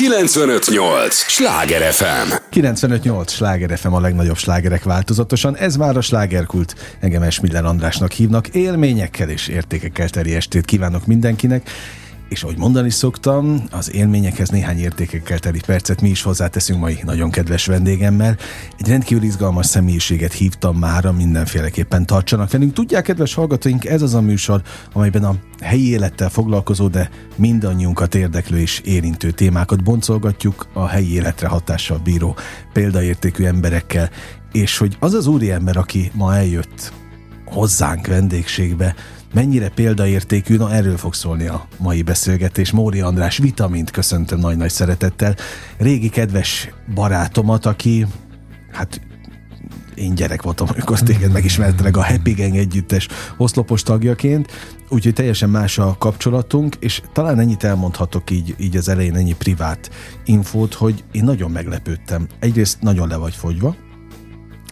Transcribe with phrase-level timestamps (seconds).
[0.00, 1.14] 958!
[1.14, 2.32] Sláger FM!
[2.50, 3.32] 958!
[3.32, 5.56] Sláger FM a legnagyobb slágerek változatosan.
[5.56, 6.74] Ez már a slágerkult.
[7.00, 8.48] Engem Esmiller Andrásnak hívnak.
[8.48, 11.70] Élményekkel és értékekkel teri estét kívánok mindenkinek
[12.30, 17.30] és ahogy mondani szoktam, az élményekhez néhány értékekkel teli percet mi is hozzáteszünk mai nagyon
[17.30, 18.36] kedves vendégemmel.
[18.78, 22.72] Egy rendkívül izgalmas személyiséget hívtam már, mindenféleképpen tartsanak velünk.
[22.72, 24.62] Tudják, kedves hallgatóink, ez az a műsor,
[24.92, 31.48] amelyben a helyi élettel foglalkozó, de mindannyiunkat érdeklő és érintő témákat boncolgatjuk a helyi életre
[31.48, 32.36] hatással bíró
[32.72, 34.10] példaértékű emberekkel,
[34.52, 36.92] és hogy az az úriember, aki ma eljött
[37.44, 38.94] hozzánk vendégségbe,
[39.32, 42.70] mennyire példaértékű, na erről fog szólni a mai beszélgetés.
[42.70, 45.36] Móri András Vitamint köszöntöm nagy-nagy szeretettel.
[45.78, 48.06] Régi kedves barátomat, aki
[48.72, 49.00] hát
[49.94, 54.52] én gyerek voltam, amikor téged megismertelek a Happy Gang együttes oszlopos tagjaként,
[54.88, 59.90] úgyhogy teljesen más a kapcsolatunk, és talán ennyit elmondhatok így, így az elején ennyi privát
[60.24, 62.26] infót, hogy én nagyon meglepődtem.
[62.38, 63.76] Egyrészt nagyon le vagy fogyva,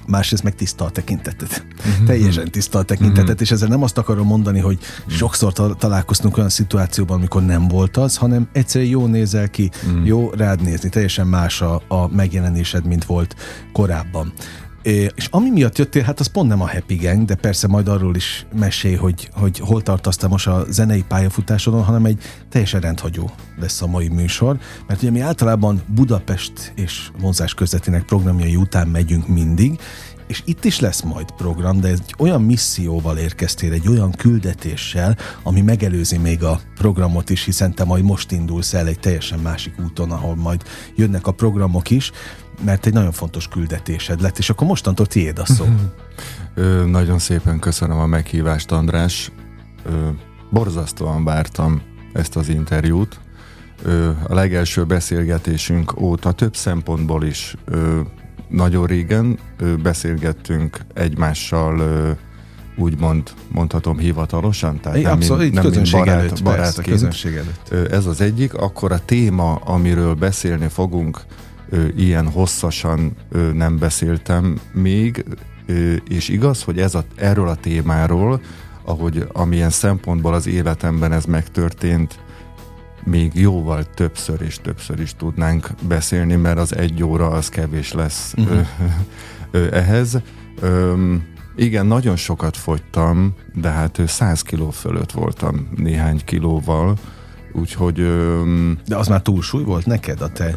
[0.08, 1.66] másrészt meg tiszta a tekintetet.
[1.78, 2.06] Uh-huh.
[2.06, 3.40] Teljesen tiszta a tekintetet, uh-huh.
[3.40, 8.16] és ezzel nem azt akarom mondani, hogy sokszor találkoztunk olyan szituációban, amikor nem volt az,
[8.16, 10.06] hanem egyszerűen jó nézel ki, uh-huh.
[10.06, 13.36] jó rád nézni, teljesen más a, a megjelenésed, mint volt
[13.72, 14.32] korábban.
[14.88, 18.16] És ami miatt jöttél, hát az pont nem a Happy Gang, de persze majd arról
[18.16, 23.30] is mesélj, hogy, hogy hol tartasz most a zenei pályafutásodon, hanem egy teljesen rendhagyó
[23.60, 29.28] lesz a mai műsor, mert ugye mi általában Budapest és vonzás közvetének programjai után megyünk
[29.28, 29.80] mindig,
[30.28, 35.60] és itt is lesz majd program, de egy olyan misszióval érkeztél, egy olyan küldetéssel, ami
[35.60, 40.10] megelőzi még a programot is, hiszen te majd most indulsz el egy teljesen másik úton,
[40.10, 40.62] ahol majd
[40.96, 42.12] jönnek a programok is,
[42.64, 45.64] mert egy nagyon fontos küldetésed lett, és akkor mostantól tiéd a szó.
[46.54, 49.32] Ö, nagyon szépen köszönöm a meghívást, András.
[49.84, 50.08] Ö,
[50.50, 53.20] borzasztóan vártam ezt az interjút.
[53.82, 58.00] Ö, a legelső beszélgetésünk óta több szempontból is ö,
[58.48, 59.38] nagyon régen
[59.82, 61.82] beszélgettünk egymással
[62.76, 67.02] úgymond mondhatom hivatalosan, tehát nem, abszolút, mint, nem mint barát, előtt, barátként.
[67.02, 67.92] Persze, előtt.
[67.92, 68.54] Ez az egyik.
[68.54, 71.20] Akkor a téma, amiről beszélni fogunk,
[71.96, 73.16] ilyen hosszasan
[73.54, 75.24] nem beszéltem még,
[76.08, 78.40] és igaz, hogy ez a, erről a témáról,
[78.84, 82.18] ahogy amilyen szempontból az életemben ez megtörtént,
[83.04, 88.34] még jóval többször és többször is tudnánk beszélni, mert az egy óra az kevés lesz
[88.36, 88.66] uh-huh.
[89.72, 90.18] ehhez.
[91.56, 96.96] igen, nagyon sokat fogytam, de hát 100 kiló fölött voltam néhány kilóval,
[97.52, 97.94] úgyhogy...
[98.86, 100.54] De az már túlsúly volt neked a te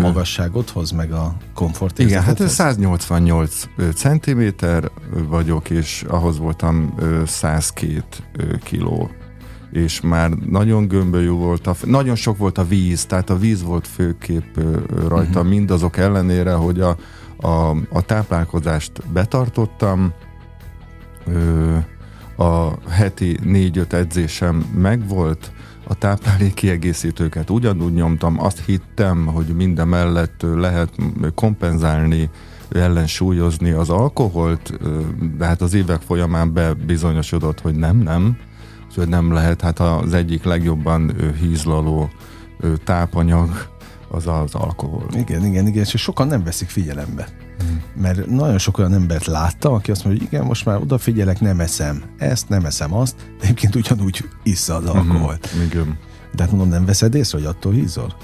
[0.00, 4.90] magasságodhoz, meg a komfort Igen, hát 188 centiméter
[5.28, 6.94] vagyok, és ahhoz voltam
[7.26, 8.04] 102
[8.62, 9.10] kiló
[9.72, 13.86] és már nagyon gömbölyű volt, a, nagyon sok volt a víz, tehát a víz volt
[13.86, 14.60] főkép
[15.08, 15.48] rajta, uh-huh.
[15.48, 16.96] mindazok ellenére, hogy a,
[17.36, 20.12] a, a táplálkozást betartottam,
[22.36, 25.52] a heti négy-öt edzésem megvolt,
[25.84, 30.90] a táplálék kiegészítőket ugyanúgy nyomtam, azt hittem, hogy minden mellett lehet
[31.34, 32.30] kompenzálni,
[32.70, 34.78] ellensúlyozni az alkoholt,
[35.36, 38.36] de hát az évek folyamán bebizonyosodott, hogy nem, nem,
[38.94, 42.10] hogy nem lehet, hát az egyik legjobban hízlaló
[42.84, 43.70] tápanyag
[44.08, 45.06] az az alkohol.
[45.10, 47.28] Igen, igen, igen, és sokan nem veszik figyelembe.
[47.64, 47.76] Mm.
[48.02, 51.60] Mert nagyon sok olyan embert láttam, aki azt mondja, hogy igen, most már odafigyelek, nem
[51.60, 54.96] eszem ezt, nem eszem azt, de egyébként ugyanúgy issza az mhm.
[54.96, 55.48] alkoholt.
[55.54, 55.66] Mm-hmm.
[55.66, 55.98] Igen.
[56.34, 58.16] De hát mondom, nem veszed észre, hogy attól hízol?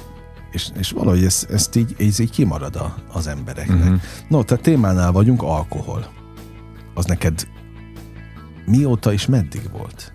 [0.50, 3.84] És, és valahogy ez, ezt így, ez így kimarad a, az embereknek.
[3.84, 3.94] Mm-hmm.
[4.28, 6.06] No, tehát témánál vagyunk, alkohol.
[6.94, 7.48] Az neked
[8.66, 10.12] mióta és meddig volt?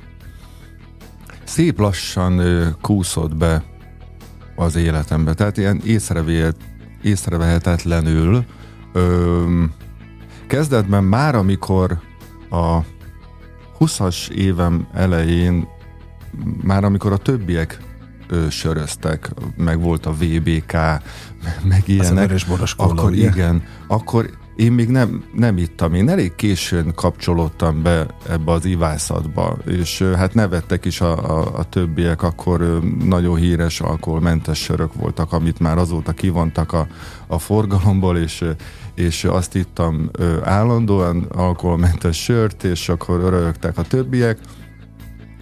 [1.53, 2.41] Szép lassan
[2.81, 3.63] kúszott be
[4.55, 5.33] az életembe.
[5.33, 5.81] Tehát ilyen
[7.01, 8.45] észrevehetetlenül
[8.93, 9.63] ö,
[10.47, 11.99] kezdetben már, amikor
[12.49, 12.79] a
[13.79, 15.67] 20-as évem elején,
[16.63, 17.79] már amikor a többiek
[18.27, 20.71] ö, söröztek, meg volt a VBK,
[21.63, 27.81] meg ilyenek, Az akkor igen, akkor én még nem, nem ittam, én elég későn kapcsolódtam
[27.81, 33.81] be ebbe az ivászatba, és hát nevettek is a, a, a többiek, akkor nagyon híres
[33.81, 36.87] alkoholmentes sörök voltak, amit már azóta kivontak a,
[37.27, 38.45] a forgalomból, és,
[38.95, 40.09] és azt ittam
[40.43, 44.39] állandóan alkoholmentes sört, és akkor rögtek a többiek,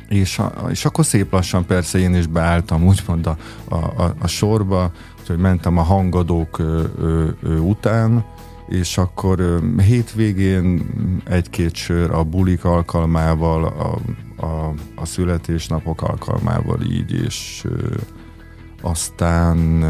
[0.08, 3.38] és, és akkor szép lassan persze én is beálltam úgymond a,
[3.76, 4.92] a, a sorba,
[5.28, 8.26] hogy mentem a hangadók ö, ö, ö, után,
[8.68, 10.90] és akkor hétvégén
[11.26, 14.00] egy-két sör a bulik alkalmával, a,
[14.46, 17.68] a, a születésnapok alkalmával így, és
[18.82, 19.84] aztán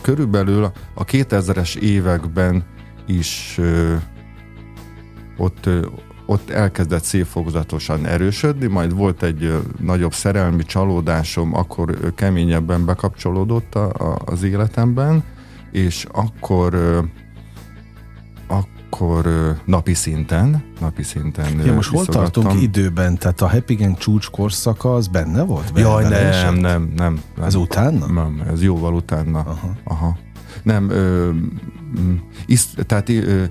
[0.00, 2.64] körülbelül a 2000-es években
[3.06, 3.60] is
[5.36, 5.68] ott,
[6.26, 14.18] ott elkezdett szélfogzatosan erősödni, majd volt egy nagyobb szerelmi csalódásom, akkor keményebben bekapcsolódott a, a,
[14.24, 15.24] az életemben,
[15.70, 16.74] és akkor
[18.90, 23.18] akkor napi szinten, napi szinten Ja, most hol tartunk időben?
[23.18, 25.72] Tehát a Happy Gang csúcs korszaka az benne volt?
[25.74, 26.92] Jaj, Vele nem, nem, nem,
[27.36, 27.44] nem.
[27.44, 28.06] Ez utána?
[28.06, 29.38] Nem, ez jóval utána.
[29.38, 29.72] Aha.
[29.84, 30.18] Aha.
[30.62, 31.30] Nem, ö,
[32.46, 33.44] isz, tehát ö,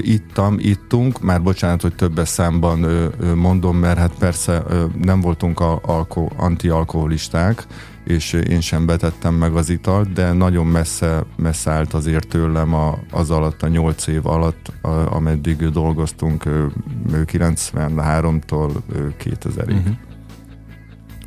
[0.00, 5.20] ittam, ittunk, már bocsánat, hogy többes számban ö, ö, mondom, mert hát persze ö, nem
[5.20, 7.66] voltunk a, alko, antialkoholisták,
[8.04, 12.98] és én sem betettem meg az italt, de nagyon messze, messze állt azért tőlem a,
[13.10, 16.66] az alatt, a nyolc év alatt, a, ameddig dolgoztunk ö,
[17.12, 19.66] ö, 93-tól ö, 2000-ig.
[19.66, 19.90] Mhm.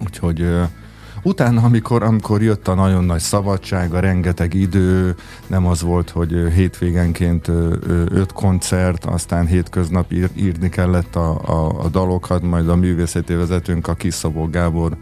[0.04, 0.42] Úgyhogy
[1.28, 5.16] utána, amikor, amikor jött a nagyon nagy szabadság, a rengeteg idő,
[5.48, 7.48] nem az volt, hogy hétvégenként
[8.10, 13.88] öt koncert, aztán hétköznap ír, írni kellett a, a, a dalokat, majd a művészeti vezetőnk,
[13.88, 14.98] a Kiszabó Gábor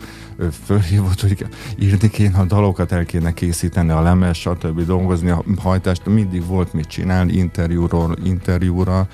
[0.66, 1.46] fölhívott, hogy
[1.80, 4.86] írni kéne a dalokat, el kéne készíteni a lemez, stb.
[4.86, 9.08] dolgozni a hajtást, mindig volt mit csinálni, interjúról interjúra,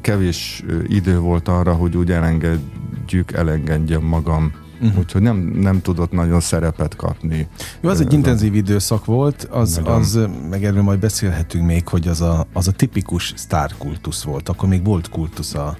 [0.00, 4.66] kevés idő volt arra, hogy úgy elengedjük, elengedjem magam.
[4.80, 4.98] Uh-huh.
[4.98, 7.48] Úgyhogy nem, nem tudott nagyon szerepet kapni.
[7.80, 9.94] Jó, az egy intenzív időszak volt, az, Nagyon.
[9.94, 10.18] az,
[10.50, 14.48] meg erről majd beszélhetünk még, hogy az a, az a tipikus sztárkultusz volt.
[14.48, 15.76] Akkor még volt kultusza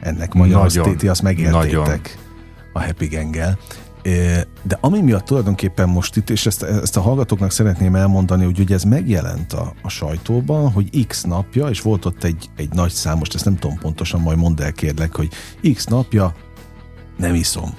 [0.00, 1.98] ennek magyar Nagyon, azt, ti azt megéltétek nagyon.
[2.72, 3.58] a Happy Gang-el.
[4.02, 8.58] Ö, De ami miatt tulajdonképpen most itt, és ezt, ezt a hallgatóknak szeretném elmondani, hogy
[8.58, 12.90] ugye ez megjelent a, a sajtóban, hogy x napja, és volt ott egy, egy nagy
[12.90, 15.28] szám, most ezt nem tudom pontosan, majd mondd el kérlek, hogy
[15.74, 16.34] x napja
[17.16, 17.74] nem iszom.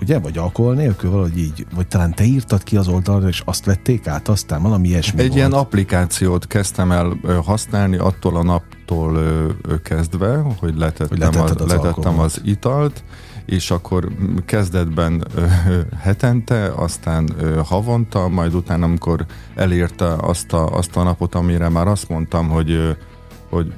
[0.00, 0.18] Ugye?
[0.18, 1.66] Vagy alkohol nélkül, valahogy így.
[1.74, 5.26] Vagy talán te írtad ki az oldalra, és azt vették át, aztán valami ilyesmi Egy
[5.26, 5.38] volt.
[5.38, 9.18] ilyen applikációt kezdtem el használni attól a naptól
[9.82, 12.20] kezdve, hogy letettem, Hogy letetted a, az letettem alkoholt.
[12.20, 13.04] az italt,
[13.46, 15.46] és akkor mm, kezdetben ö,
[16.02, 21.88] hetente, aztán ö, havonta, majd utána, amikor elérte azt a, azt a napot, amire már
[21.88, 22.90] azt mondtam, hogy, ö,
[23.50, 23.72] hogy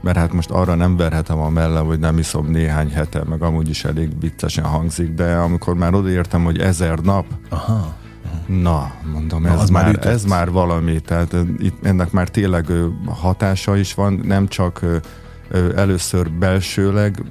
[0.00, 3.68] mert hát most arra nem verhetem a mellem, hogy nem iszom néhány hete, meg amúgy
[3.68, 7.98] is elég viccesen hangzik, de amikor már odaértem, hogy ezer nap, Aha.
[8.46, 12.66] Na, mondom, ez, már már, ez már valami, tehát itt ennek már tényleg
[13.06, 14.84] hatása is van, nem csak
[15.76, 17.22] először belsőleg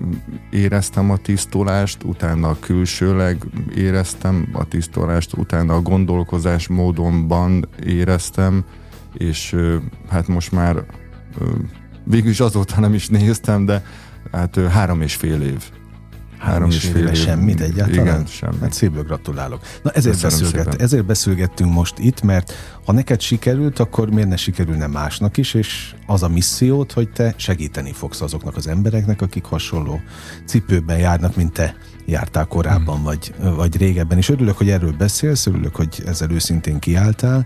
[0.49, 3.43] éreztem a tisztulást, utána külsőleg
[3.75, 8.63] éreztem a tisztulást, utána a gondolkozás módonban éreztem,
[9.13, 9.55] és
[10.09, 10.83] hát most már
[12.09, 13.83] végül is azóta nem is néztem, de
[14.31, 15.63] hát három és fél év.
[16.37, 18.05] Három és fél éve semmit egyáltalán?
[18.05, 18.55] Igen, semmi.
[18.61, 19.61] Hát szívből gratulálok.
[19.83, 20.85] Na ezért, Köszönöm beszélget, szépen.
[20.85, 22.53] ezért beszélgettünk most itt, mert
[22.85, 27.33] ha neked sikerült, akkor miért ne sikerülne másnak is, és az a missziót, hogy te
[27.37, 30.01] segíteni fogsz azoknak az embereknek, akik hasonló
[30.45, 31.75] cipőben járnak, mint te
[32.05, 33.03] jártál korábban, Hmm.
[33.03, 34.17] vagy, vagy régebben.
[34.17, 37.45] És örülök, hogy erről beszélsz, örülök, hogy ezzel őszintén kiálltál.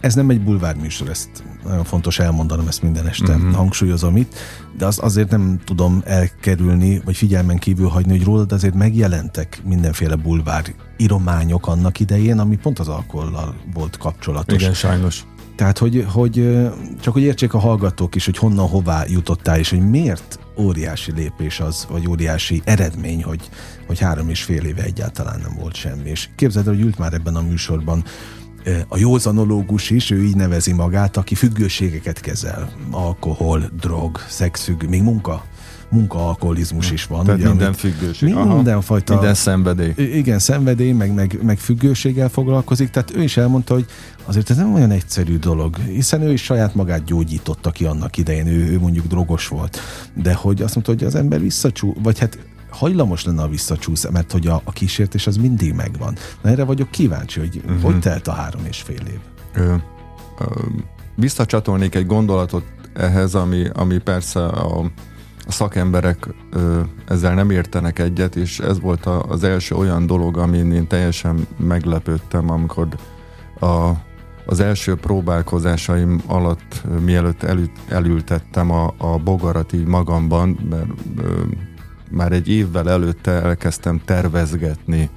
[0.00, 1.28] Ez nem egy bulvárműsor, ezt
[1.68, 3.44] nagyon fontos elmondanom, ezt minden este Mhm.
[3.44, 3.54] mm-hmm.
[3.54, 4.34] hangsúlyozom itt,
[4.78, 10.14] de az azért nem tudom elkerülni, vagy figyelmen kívül hagyni, hogy rólad azért megjelentek mindenféle
[10.14, 14.62] bulvár írományok annak idején, ami pont az alkohollal volt kapcsolatos.
[14.62, 15.24] Igen, sajnos.
[15.56, 16.68] Tehát, hogy, hogy
[17.00, 21.60] csak hogy értsék a hallgatók is, hogy honnan, hová jutottál, és hogy miért óriási lépés
[21.60, 23.50] az, vagy óriási eredmény, hogy,
[23.86, 26.10] hogy három és fél éve egyáltalán nem volt semmi.
[26.10, 28.04] És képzeld el, hogy ült már ebben a műsorban
[28.88, 32.72] a józanológus is, ő így nevezi magát, aki függőségeket kezel.
[32.90, 35.44] Alkohol, drog, szexfügg, még munka,
[35.90, 37.24] munkaalkoholizmus is van.
[37.24, 38.34] Tehát ugye, minden amit- függőség.
[38.34, 39.92] Mindenfajta Minden szenvedély.
[39.96, 43.86] Igen, szenvedély, meg, meg, meg függőséggel foglalkozik, tehát ő is elmondta, hogy
[44.24, 48.46] azért ez nem olyan egyszerű dolog, hiszen ő is saját magát gyógyította ki annak idején,
[48.46, 49.80] ő, ő mondjuk drogos volt,
[50.14, 52.38] de hogy azt mondta, hogy az ember visszacsú, vagy hát
[52.76, 56.16] hajlamos lenne a visszacsúsz, mert hogy a, a kísértés az mindig megvan.
[56.42, 57.82] Na erre vagyok kíváncsi, hogy uh-huh.
[57.82, 59.18] hogy telt a három és fél év.
[59.54, 59.74] Ö,
[60.38, 60.44] ö,
[61.14, 62.64] visszacsatolnék egy gondolatot
[62.94, 64.78] ehhez, ami, ami persze a,
[65.46, 70.38] a szakemberek ö, ezzel nem értenek egyet, és ez volt a, az első olyan dolog,
[70.38, 72.88] amin én teljesen meglepődtem, amikor
[73.60, 73.90] a,
[74.46, 81.42] az első próbálkozásaim alatt, mielőtt elü, elültettem a, a bogarat így magamban, mert ö,
[82.16, 85.10] már egy évvel előtte elkezdtem tervezgetni,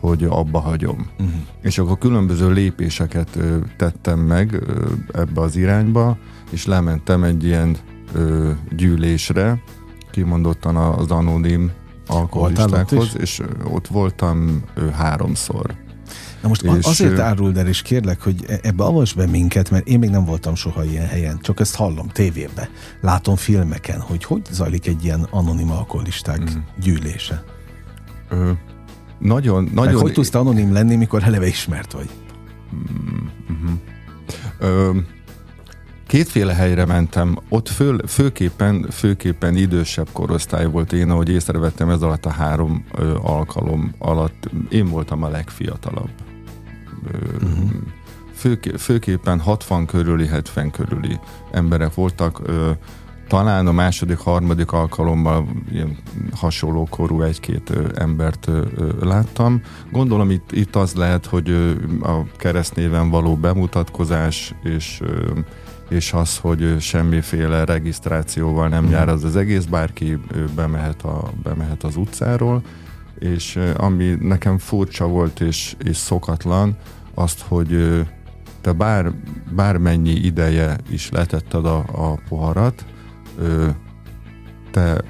[0.00, 1.06] hogy abba hagyom.
[1.18, 1.34] Uh-huh.
[1.62, 6.16] És akkor különböző lépéseket ö, tettem meg ö, ebbe az irányba,
[6.50, 7.76] és lementem egy ilyen
[8.12, 9.62] ö, gyűlésre,
[10.10, 11.70] kimondottan az anonim
[12.06, 13.20] alkoholistákhoz, is?
[13.20, 15.74] és ott voltam ö, háromszor.
[16.46, 19.88] Na most és azért áruld el, és kérlek, hogy e- ebbe avas be minket, mert
[19.88, 24.42] én még nem voltam soha ilyen helyen, csak ezt hallom tévébe, látom filmeken, hogy hogy
[24.50, 26.58] zajlik egy ilyen anonim alkoholisták mm.
[26.80, 27.44] gyűlése.
[28.28, 28.50] Ö,
[29.18, 29.92] nagyon, nagyon...
[29.92, 32.08] Meg hogy tudsz anonim lenni, mikor eleve ismert vagy?
[32.74, 33.74] Mm-hmm.
[34.58, 34.90] Ö,
[36.06, 42.26] kétféle helyre mentem, ott föl, főképpen, főképpen idősebb korosztály volt én, ahogy észrevettem ez alatt
[42.26, 46.10] a három ö, alkalom alatt, én voltam a legfiatalabb.
[47.42, 47.70] Uh-huh.
[48.34, 51.18] főké, főképpen 60 körüli, 70 körüli
[51.52, 52.70] emberek voltak, ö,
[53.28, 55.96] talán a második, harmadik alkalommal ilyen
[56.34, 58.50] hasonló korú egy-két embert
[59.00, 59.60] láttam.
[59.92, 61.50] Gondolom itt, itt az lehet, hogy
[62.02, 65.02] a keresztnéven való bemutatkozás és
[65.88, 70.18] és az, hogy semmiféle regisztrációval nem jár az az egész, bárki
[70.54, 72.62] bemehet, a, bemehet az utcáról,
[73.18, 76.76] és ami nekem furcsa volt és, és szokatlan,
[77.14, 78.02] azt, hogy
[78.60, 79.12] te bár,
[79.54, 82.84] bármennyi ideje is letetted a, a poharat,
[84.70, 85.04] te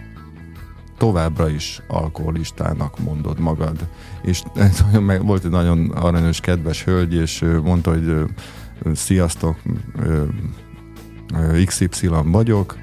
[0.99, 3.89] továbbra is alkoholistának mondod magad.
[4.23, 4.43] És
[5.21, 8.25] volt egy nagyon aranyos, kedves hölgy, és mondta, hogy
[8.95, 9.57] sziasztok,
[11.65, 12.77] XY vagyok,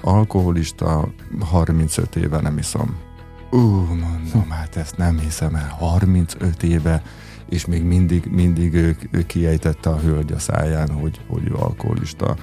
[0.00, 1.08] alkoholista,
[1.40, 3.07] 35 éve nem iszom.
[3.50, 7.02] Ú, mondom, hát ezt nem hiszem el, 35 éve,
[7.48, 12.36] és még mindig, mindig ő, ő kiejtette a hölgy a száján, hogy, hogy ő alkoholista.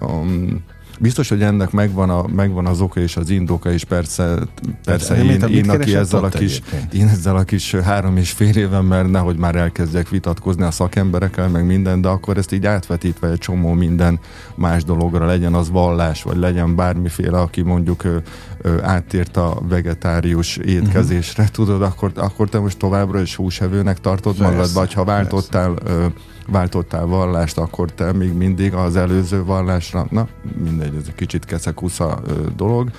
[0.00, 0.64] Um,
[1.00, 4.38] Biztos, hogy ennek megvan, a, megvan az oka és az indoka, és persze,
[4.84, 6.62] persze én, én, én, aki ezzel a kis,
[6.92, 11.48] én ezzel a kis három és fél éven, mert nehogy már elkezdjek vitatkozni a szakemberekkel,
[11.48, 14.20] meg minden, de akkor ezt így átvetítve egy csomó minden
[14.54, 18.16] más dologra, legyen az vallás, vagy legyen bármiféle, aki mondjuk ö,
[18.60, 21.56] ö, áttért a vegetárius étkezésre, uh-huh.
[21.56, 26.06] tudod, akkor, akkor te most továbbra is húsevőnek tartod magad, vagy ha váltottál ö,
[26.50, 30.28] váltottál vallást, akkor te még mindig az előző vallásra, na
[30.62, 32.20] mindegy, ez egy kicsit keszekusza
[32.56, 32.90] dolog,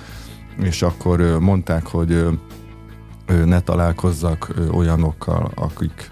[0.62, 2.26] és akkor mondták, hogy
[3.44, 6.10] ne találkozzak olyanokkal, akik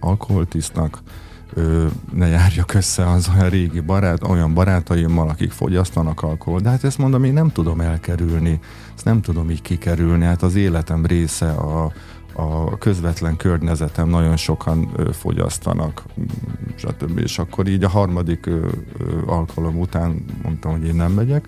[0.00, 1.02] alkoholt isznak,
[2.12, 6.62] ne járjak össze az olyan régi barát, olyan barátaimmal, akik fogyasztanak alkoholt.
[6.62, 8.60] De hát ezt mondom, én nem tudom elkerülni,
[8.94, 11.92] ezt nem tudom így kikerülni, hát az életem része a,
[12.40, 16.02] a közvetlen környezetem nagyon sokan ö, fogyasztanak,
[16.74, 17.18] stb.
[17.18, 18.66] És akkor így a harmadik ö,
[18.98, 21.46] ö, alkalom után mondtam, hogy én nem megyek.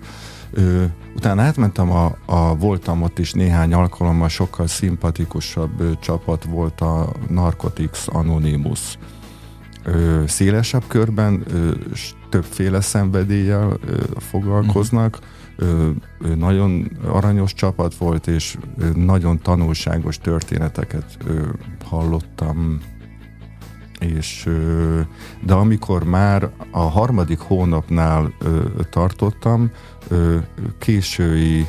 [0.51, 0.83] Ö,
[1.15, 7.11] utána átmentem, a, a, voltam ott is néhány alkalommal, sokkal szimpatikusabb ö, csapat volt a
[7.29, 8.97] Narcotics Anonymous.
[9.83, 11.71] Ö, szélesebb körben ö,
[12.29, 15.41] többféle szenvedéllyel ö, foglalkoznak, mm
[16.35, 18.57] nagyon aranyos csapat volt, és
[18.95, 21.17] nagyon tanulságos történeteket
[21.85, 22.79] hallottam.
[23.99, 24.49] És
[25.45, 28.33] de amikor már a harmadik hónapnál
[28.89, 29.71] tartottam,
[30.77, 31.67] késői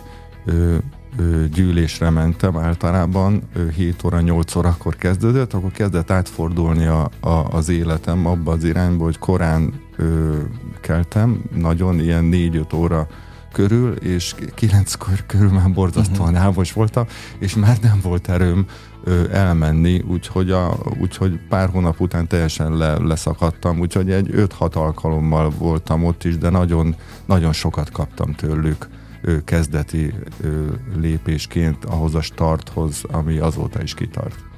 [1.53, 3.43] gyűlésre mentem általában,
[3.75, 9.05] 7 óra, 8 órakor kezdődött, akkor kezdett átfordulni a, a, az életem abba az irányba,
[9.05, 10.37] hogy korán ö,
[10.81, 13.07] keltem, nagyon ilyen 4-5 óra
[13.55, 17.07] körül, és kilenckor körül már borzasztóan álmos voltam,
[17.39, 18.67] és már nem volt erőm
[19.05, 25.51] ö, elmenni, úgyhogy, a, úgyhogy pár hónap után teljesen le, leszakadtam, úgyhogy egy 5-6 alkalommal
[25.59, 26.95] voltam ott is, de nagyon,
[27.27, 28.89] nagyon sokat kaptam tőlük
[29.23, 30.65] ö, kezdeti ö,
[30.97, 34.54] lépésként ahhoz a starthoz, ami azóta is kitart.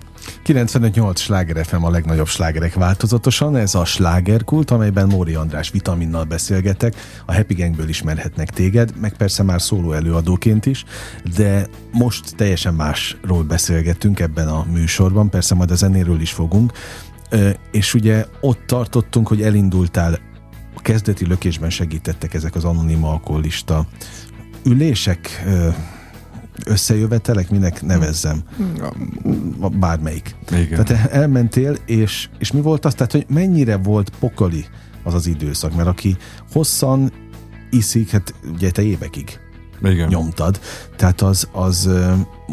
[0.47, 6.95] 95-8 sláger FM a legnagyobb slágerek változatosan, ez a slágerkult, amelyben Móri András vitaminnal beszélgetek,
[7.27, 10.85] a Happy Gangből ismerhetnek téged, meg persze már szóló előadóként is,
[11.37, 16.73] de most teljesen másról beszélgetünk ebben a műsorban, persze majd a zenéről is fogunk,
[17.71, 20.19] és ugye ott tartottunk, hogy elindultál,
[20.75, 23.87] a kezdeti lökésben segítettek ezek az anonim alkoholista
[24.65, 25.45] ülések,
[26.65, 28.43] összejövetelek, minek nevezzem.
[29.79, 30.35] Bármelyik.
[30.51, 30.85] Igen.
[30.85, 32.95] Tehát elmentél, és, és mi volt az?
[32.95, 34.65] Tehát, hogy mennyire volt pokoli
[35.03, 35.75] az az időszak?
[35.75, 36.17] Mert aki
[36.53, 37.13] hosszan
[37.71, 39.39] iszik, hát ugye te évekig
[39.83, 40.09] Igen.
[40.09, 40.61] nyomtad.
[40.97, 41.91] Tehát az, az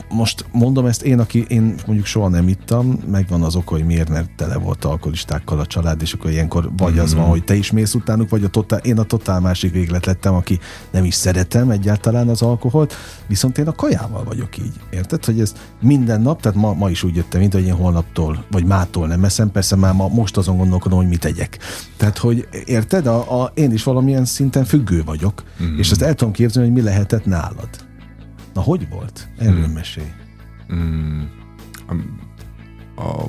[0.09, 4.09] most mondom ezt én, aki én mondjuk soha nem ittam, megvan az oka, hogy miért,
[4.09, 7.31] mert tele volt alkoholistákkal a család, és akkor ilyenkor vagy az van, mhm.
[7.31, 10.59] hogy te is mész utánuk, vagy a totál, én a totál másik véglet lettem, aki
[10.91, 12.93] nem is szeretem egyáltalán az alkoholt,
[13.27, 14.73] viszont én a kajával vagyok így.
[14.89, 18.45] Érted, hogy ez minden nap, tehát ma, ma is úgy jöttem, mint hogy én holnaptól,
[18.51, 21.57] vagy mától nem eszem, persze már ma, most azon gondolkodom, hogy mit tegyek.
[21.97, 25.77] Tehát, hogy érted, a, a, én is valamilyen szinten függő vagyok, mm.
[25.77, 27.69] és azt el tudom képzelni, hogy mi lehetett nálad.
[28.53, 29.27] Na, hogy volt?
[29.38, 29.74] Erről hmm.
[29.74, 30.12] mesélj.
[30.67, 31.29] Hmm.
[31.88, 31.93] A,
[33.01, 33.25] a,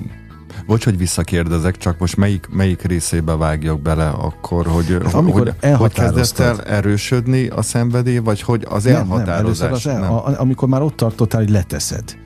[0.67, 5.73] bocs, hogy visszakérdezek, csak most melyik, melyik részébe vágjak bele akkor, hogy, Hát amikor hogy,
[5.73, 9.41] hogy kezdett el erősödni a szenvedély, vagy hogy az Nem, nem, elhatározás?
[9.41, 12.17] először az el, a, amikor már ott tartottál, hogy leteszed.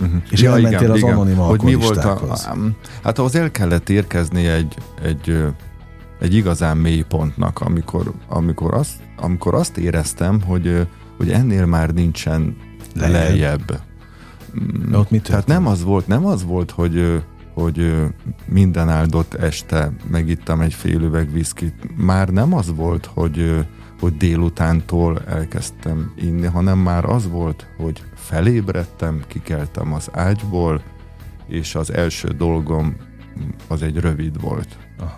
[0.00, 0.22] Uh-huh.
[0.30, 2.72] És elmentél az anonim hogy mi volt a, alkoholistákhoz.
[3.02, 5.44] Hát ahhoz el kellett érkezni egy, egy,
[6.20, 12.56] egy igazán mély pontnak, amikor, amikor, azt, amikor azt éreztem, hogy, hogy ennél már nincsen
[12.94, 13.12] Lejjebb.
[13.12, 13.80] lejjebb.
[14.90, 17.22] De ott mi Tehát nem az volt, nem az volt, hogy,
[17.54, 17.94] hogy
[18.46, 21.74] minden áldott este megittam egy fél üveg viszkit.
[21.96, 23.66] Már nem az volt, hogy,
[24.00, 30.82] hogy délutántól elkezdtem inni, hanem már az volt, hogy felébredtem, kikeltem az ágyból,
[31.46, 32.96] és az első dolgom
[33.68, 34.76] az egy rövid volt.
[34.98, 35.16] Aha.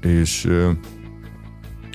[0.00, 0.48] És,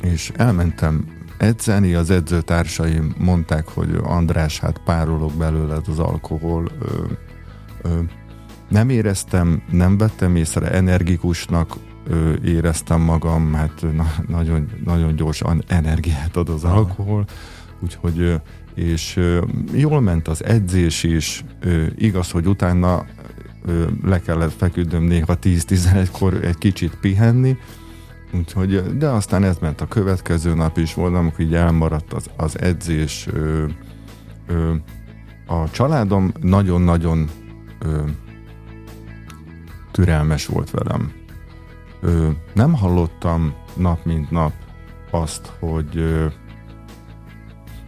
[0.02, 1.06] és elmentem
[1.44, 6.70] edzeni, az edzőtársaim mondták, hogy András, hát párolog belőled az alkohol.
[6.80, 7.04] Ö,
[7.82, 8.00] ö,
[8.70, 11.76] nem éreztem, nem vettem észre, energikusnak
[12.08, 17.26] ö, éreztem magam, hát na, nagyon, nagyon gyorsan energiát ad az alkohol,
[17.80, 18.42] úgyhogy
[18.74, 19.20] és
[19.74, 21.44] jól ment az edzés is,
[21.96, 23.06] igaz, hogy utána
[24.04, 27.58] le kellett feküdnöm néha 10-11-kor egy kicsit pihenni,
[28.34, 32.62] Úgyhogy, de aztán ez ment a következő nap is volt, amikor így elmaradt az, az
[32.62, 33.28] edzés.
[33.34, 33.66] Ö,
[34.48, 34.74] ö,
[35.48, 37.30] a családom nagyon-nagyon
[37.80, 38.02] ö,
[39.92, 41.12] türelmes volt velem.
[42.02, 44.54] Ö, nem hallottam nap mint nap
[45.12, 46.26] azt, hogy ö,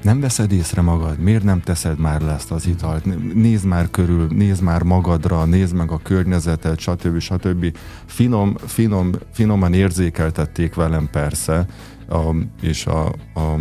[0.05, 4.27] nem veszed észre magad, miért nem teszed már le ezt az italt, nézd már körül,
[4.29, 7.19] nézd már magadra, nézd meg a környezetet, stb.
[7.19, 7.77] stb.
[8.05, 11.65] Finom, finom, finoman érzékeltették velem persze,
[12.09, 13.59] a, és a, a,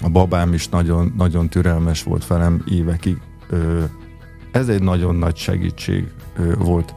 [0.00, 3.16] a babám is nagyon, nagyon türelmes volt velem évekig.
[3.48, 3.84] Ö,
[4.52, 6.06] ez egy nagyon nagy segítség
[6.36, 6.94] ö, volt.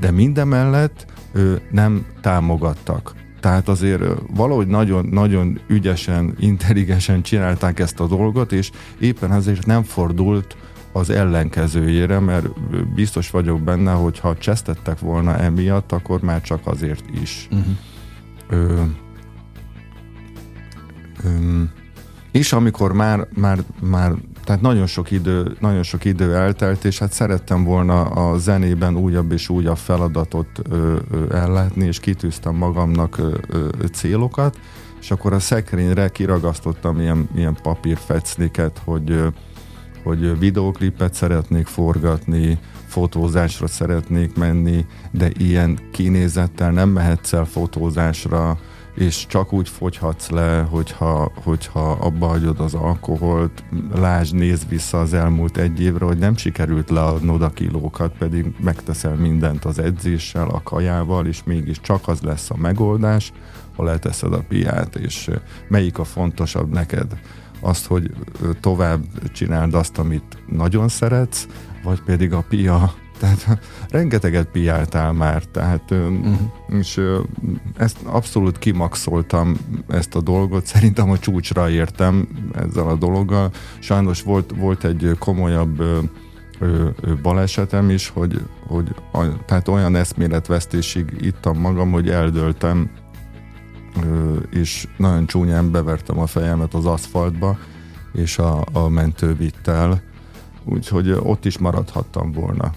[0.00, 3.21] De mindemellett ö, nem támogattak.
[3.42, 4.02] Tehát azért
[4.34, 10.56] valahogy nagyon, nagyon ügyesen, intelligensen csinálták ezt a dolgot, és éppen ezért nem fordult
[10.92, 12.46] az ellenkezőjére, mert
[12.94, 17.48] biztos vagyok benne, hogy ha csesztettek volna emiatt, akkor már csak azért is.
[17.50, 17.74] Uh-huh.
[18.48, 18.82] Ö,
[21.24, 21.62] ö,
[22.30, 24.12] és amikor már, már, már
[24.44, 29.32] tehát nagyon sok, idő, nagyon sok idő eltelt, és hát szerettem volna a zenében újabb
[29.32, 34.58] és újabb feladatot ö, ö, ellátni, és kitűztem magamnak ö, ö, célokat,
[35.00, 39.22] és akkor a szekrényre kiragasztottam ilyen, ilyen papírfecniket, hogy,
[40.02, 48.58] hogy videóklipet szeretnék forgatni, fotózásra szeretnék menni, de ilyen kinézettel nem mehetsz el fotózásra,
[48.94, 55.14] és csak úgy fogyhatsz le, hogyha, hogyha abba hagyod az alkoholt, lásd, nézd vissza az
[55.14, 60.62] elmúlt egy évre, hogy nem sikerült leadnod a kilókat, pedig megteszel mindent az edzéssel, a
[60.62, 63.32] kajával, és mégis csak az lesz a megoldás,
[63.76, 65.30] ha leteszed a piát, és
[65.68, 67.18] melyik a fontosabb neked?
[67.60, 68.10] Azt, hogy
[68.60, 69.02] tovább
[69.32, 71.46] csináld azt, amit nagyon szeretsz,
[71.82, 73.58] vagy pedig a pia tehát
[73.90, 76.36] rengeteget piáltál már, tehát uh-huh.
[76.68, 77.00] és
[77.76, 79.56] ezt abszolút kimaxoltam
[79.88, 83.50] ezt a dolgot, szerintem a csúcsra értem ezzel a dologgal.
[83.78, 85.82] Sajnos volt, volt egy komolyabb
[87.22, 92.90] balesetem is, hogy, hogy a, tehát olyan eszméletvesztésig ittam magam, hogy eldöltem,
[94.50, 97.58] és nagyon csúnyán bevertem a fejemet az aszfaltba,
[98.12, 100.02] és a, a mentő vitt el,
[100.64, 102.72] úgyhogy ott is maradhattam volna.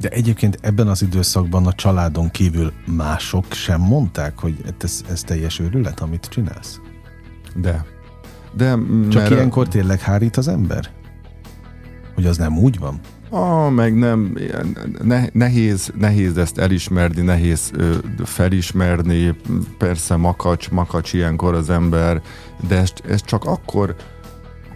[0.00, 5.58] De egyébként ebben az időszakban a családon kívül mások sem mondták, hogy ez, ez teljes
[5.58, 6.80] őrület, amit csinálsz?
[7.54, 7.84] De.
[8.56, 10.90] De Csak ilyenkor tényleg hárít az ember?
[12.14, 13.00] Hogy az nem úgy van?
[13.30, 14.38] Ah, meg nem,
[15.02, 19.36] ne, nehéz, nehéz ezt elismerni, nehéz ö, felismerni,
[19.78, 22.22] persze makacs, makacs ilyenkor az ember,
[22.68, 23.94] de ezt, ezt csak akkor,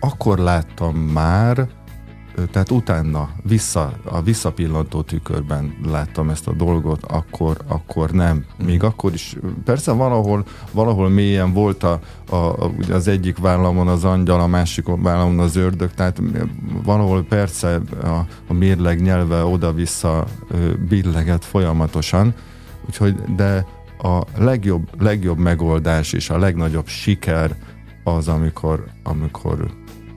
[0.00, 1.68] akkor láttam már,
[2.50, 8.44] tehát utána, vissza, a visszapillantó tükörben láttam ezt a dolgot, akkor, akkor nem.
[8.64, 14.40] Még akkor is, persze valahol, valahol mélyen volt a, a, az egyik vállamon az angyal,
[14.40, 16.22] a másik vállamon az ördög, tehát
[16.84, 20.24] valahol persze a, a mérleg nyelve oda-vissza
[20.88, 22.34] billeget folyamatosan,
[22.86, 23.66] úgyhogy, de
[23.98, 27.56] a legjobb, legjobb megoldás és a legnagyobb siker
[28.04, 29.70] az, amikor, amikor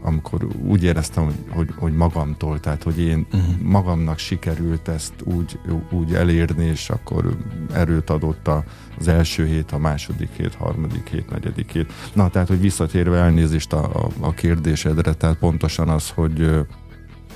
[0.10, 3.62] amikor úgy éreztem, hogy, hogy, hogy magamtól, tehát hogy én uh-huh.
[3.62, 5.60] magamnak sikerült ezt úgy,
[5.92, 7.38] úgy elérni, és akkor
[7.74, 8.64] erőt adott a,
[9.00, 11.94] az első hét, a második hét, harmadik hét, negyedik hét.
[12.14, 16.66] Na, tehát, hogy visszatérve elnézést a, a, a kérdésedre, tehát pontosan az, hogy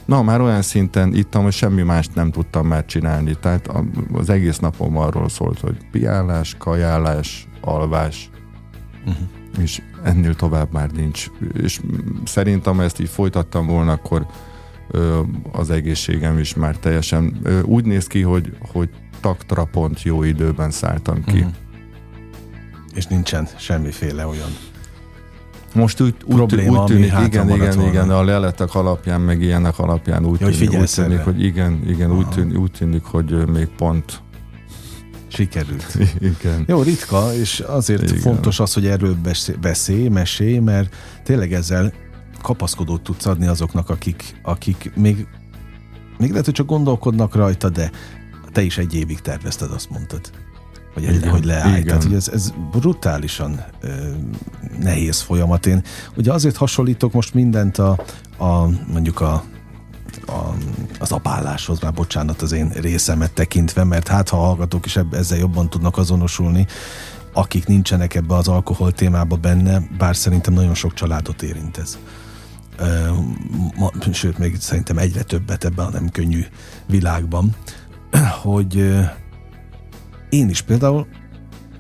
[0.05, 3.35] Na, már olyan szinten ittam, hogy semmi mást nem tudtam már csinálni.
[3.41, 3.71] Tehát
[4.13, 8.29] az egész napom arról szólt, hogy piálás, kajálás, alvás,
[9.05, 9.27] uh-huh.
[9.61, 11.27] És ennél tovább már nincs.
[11.53, 11.81] És
[12.25, 14.25] szerintem, ha ezt így folytattam volna, akkor
[14.91, 15.19] ö,
[15.51, 18.89] az egészségem is már teljesen ö, úgy néz ki, hogy, hogy
[19.19, 21.37] taktra pont jó időben szálltam ki.
[21.37, 21.53] Uh-huh.
[22.93, 24.49] És nincsen semmiféle olyan
[25.73, 27.89] most úgy, úgy, probléma, úgy tűnik, igen, igen, volna.
[27.89, 32.11] igen, a leletek alapján, meg ilyenek alapján úgy, ja, tűnik, úgy tűnik, hogy igen, igen,
[32.11, 34.21] úgy tűnik, úgy tűnik, hogy még pont
[35.33, 35.97] sikerült.
[36.39, 36.63] Igen.
[36.67, 38.17] Jó, ritka, és azért Igen.
[38.17, 39.17] fontos az, hogy erről
[39.61, 41.93] beszélj, mesélj, mert tényleg ezzel
[42.41, 45.27] kapaszkodót tudsz adni azoknak, akik, akik még,
[46.17, 47.91] még lehet, hogy csak gondolkodnak rajta, de
[48.51, 50.31] te is egy évig tervezted, azt mondtad.
[50.93, 51.71] Hogy, igen, hogy leállj.
[51.71, 51.85] Igen.
[51.85, 53.89] Tehát, hogy ez, ez brutálisan ö,
[54.79, 55.65] nehéz folyamat.
[55.65, 55.83] Én
[56.15, 58.05] ugye azért hasonlítok most mindent a,
[58.37, 59.43] a mondjuk a
[60.27, 60.55] a,
[60.99, 65.69] az apáláshoz, már bocsánat az én részemet tekintve, mert hát ha hallgatók is ezzel jobban
[65.69, 66.67] tudnak azonosulni,
[67.33, 71.97] akik nincsenek ebbe az alkohol témába benne, bár szerintem nagyon sok családot érint ez.
[74.11, 76.45] Sőt, még szerintem egyre többet ebben a nem könnyű
[76.85, 77.55] világban,
[78.41, 78.75] hogy
[80.29, 81.07] én is például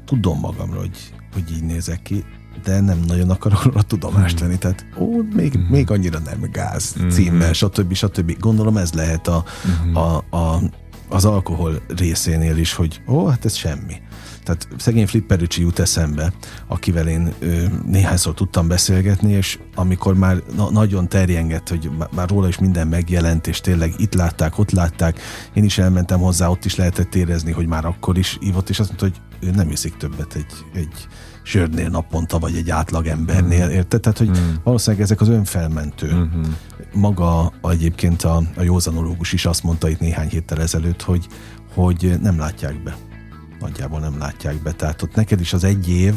[0.05, 2.25] tudom magamra, hogy, hogy így nézek ki,
[2.63, 4.57] de nem nagyon akarok róla tudomást venni.
[4.57, 5.61] Tehát ó, még, mm.
[5.61, 7.07] még annyira nem gáz mm.
[7.07, 7.93] címmel, stb.
[7.93, 8.39] stb.
[8.39, 9.43] Gondolom ez lehet a,
[9.87, 9.95] mm.
[9.95, 10.61] a, a,
[11.09, 14.01] az alkohol részénél is, hogy ó, hát ez semmi.
[14.43, 16.33] Tehát szegény Flippericsi jut eszembe,
[16.67, 22.47] akivel én ö, néhányszor tudtam beszélgetni, és amikor már na, nagyon terjengett, hogy már róla
[22.47, 25.19] is minden megjelent, és tényleg itt látták, ott látták,
[25.53, 28.87] én is elmentem hozzá, ott is lehetett érezni, hogy már akkor is ívott, és azt
[28.89, 31.07] mondta, hogy ő nem iszik többet egy, egy
[31.43, 33.71] sörnél naponta, vagy egy átlag embernél, mm.
[33.71, 34.01] érted?
[34.01, 34.53] Tehát, hogy mm.
[34.63, 36.13] valószínűleg ezek az önfelmentő.
[36.13, 36.51] Mm-hmm.
[36.93, 41.27] Maga egyébként a, a józanológus is azt mondta itt néhány héttel ezelőtt, hogy,
[41.73, 42.95] hogy nem látják be.
[43.59, 44.71] Nagyjából nem látják be.
[44.71, 46.13] Tehát ott neked is az egy év,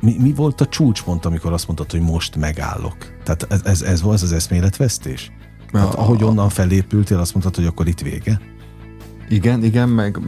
[0.00, 2.96] mi, mi volt a csúcspont, amikor azt mondtad, hogy most megállok?
[3.24, 5.32] Tehát ez, ez, ez volt az eszméletvesztés?
[5.72, 8.40] Hát, ahogy onnan felépültél, azt mondtad, hogy akkor itt vége?
[9.32, 10.18] Igen, igen, meg,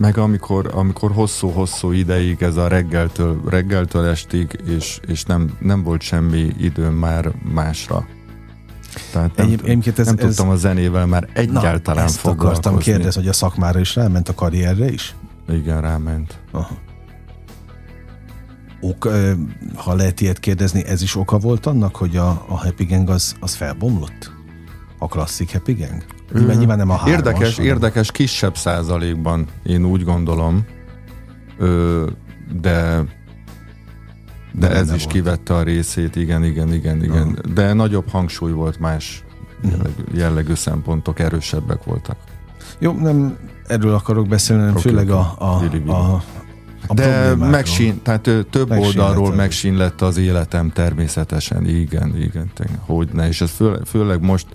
[0.00, 6.00] meg amikor, amikor hosszú-hosszú ideig ez a reggeltől, reggeltől estig, és, és nem, nem volt
[6.00, 8.06] semmi időm már másra.
[9.12, 13.20] Tehát nem, Egy, ez, nem ez, tudtam a zenével már egyáltalán na, ezt akartam kérdezni,
[13.20, 15.14] hogy a szakmára is ráment, a karrierre is?
[15.48, 16.40] Igen, ráment.
[16.50, 16.78] Aha.
[18.80, 19.08] Ok,
[19.74, 23.34] ha lehet ilyet kérdezni, ez is oka volt annak, hogy a, a Happy Gang az,
[23.40, 24.32] az felbomlott?
[24.98, 26.04] A klasszik Happy Gang?
[26.32, 27.70] Nyilván, nyilván nem a hármas, Érdekes, hanem.
[27.70, 30.64] érdekes kisebb százalékban, én úgy gondolom,
[31.58, 32.06] ö,
[32.60, 33.04] de
[34.52, 35.14] de, de ez is volt.
[35.14, 37.28] kivette a részét, igen, igen, igen, igen.
[37.28, 37.52] Uh-huh.
[37.54, 39.24] De nagyobb hangsúly volt más
[39.62, 39.70] mhm.
[39.70, 42.16] jellegű, jellegű szempontok, erősebbek voltak.
[42.78, 46.22] Jó, nem erről akarok beszélni, hanem főleg a, a, a,
[46.86, 53.08] a De megsín, tehát több megsín oldalról megsín lett az életem természetesen, igen, igen, hogy
[53.12, 54.46] ne, és ez fő, főleg most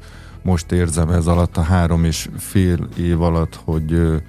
[0.45, 4.21] most érzem ez alatt a három és fél év alatt, hogy,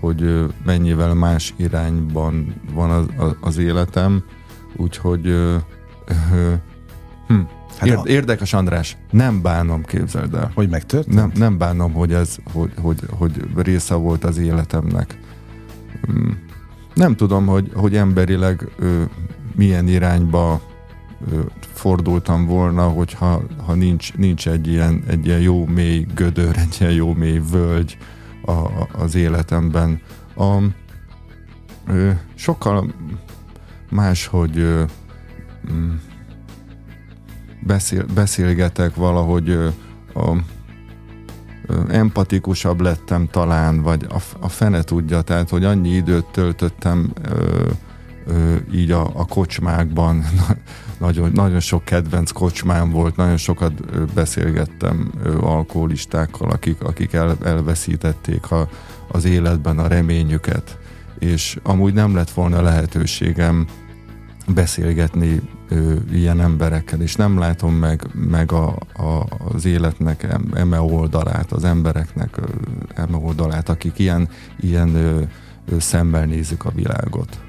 [0.00, 4.24] hogy mennyivel más irányban van az, az életem,
[4.76, 5.34] úgyhogy
[7.26, 7.40] hm,
[7.78, 10.50] hát érdekes András, nem bánom, képzeld el.
[10.54, 11.16] Hogy megtörtént?
[11.16, 15.18] Nem, nem bánom, hogy ez, hogy, hogy, hogy része volt az életemnek.
[16.02, 16.30] Hm,
[16.94, 18.68] nem tudom, hogy, hogy emberileg
[19.54, 20.60] milyen irányba
[21.60, 26.92] fordultam volna, hogyha ha nincs, nincs egy, ilyen, egy ilyen jó mély gödör, egy ilyen
[26.92, 27.98] jó mély völgy
[28.44, 30.00] a, az életemben.
[30.36, 30.56] A,
[31.86, 32.94] ö, sokkal
[33.90, 34.82] más, hogy ö,
[35.72, 35.94] mm,
[37.66, 39.68] beszél, beszélgetek valahogy ö,
[40.14, 40.36] a,
[41.88, 47.68] empatikusabb lettem talán, vagy a, a fene tudja, tehát, hogy annyi időt töltöttem ö,
[48.26, 50.24] ö, így a, a kocsmákban,
[51.02, 53.72] nagyon, nagyon sok kedvenc kocsmám volt, nagyon sokat
[54.14, 58.68] beszélgettem alkoholistákkal, akik, akik el, elveszítették a,
[59.08, 60.78] az életben a reményüket,
[61.18, 63.66] és amúgy nem lett volna lehetőségem
[64.54, 71.52] beszélgetni ö, ilyen emberekkel, és nem látom meg, meg a, a, az életnek eme oldalát,
[71.52, 72.40] az embereknek
[72.94, 74.28] eme oldalát, akik ilyen,
[74.60, 75.22] ilyen ö,
[75.66, 77.40] ö, szemmel nézik a világot.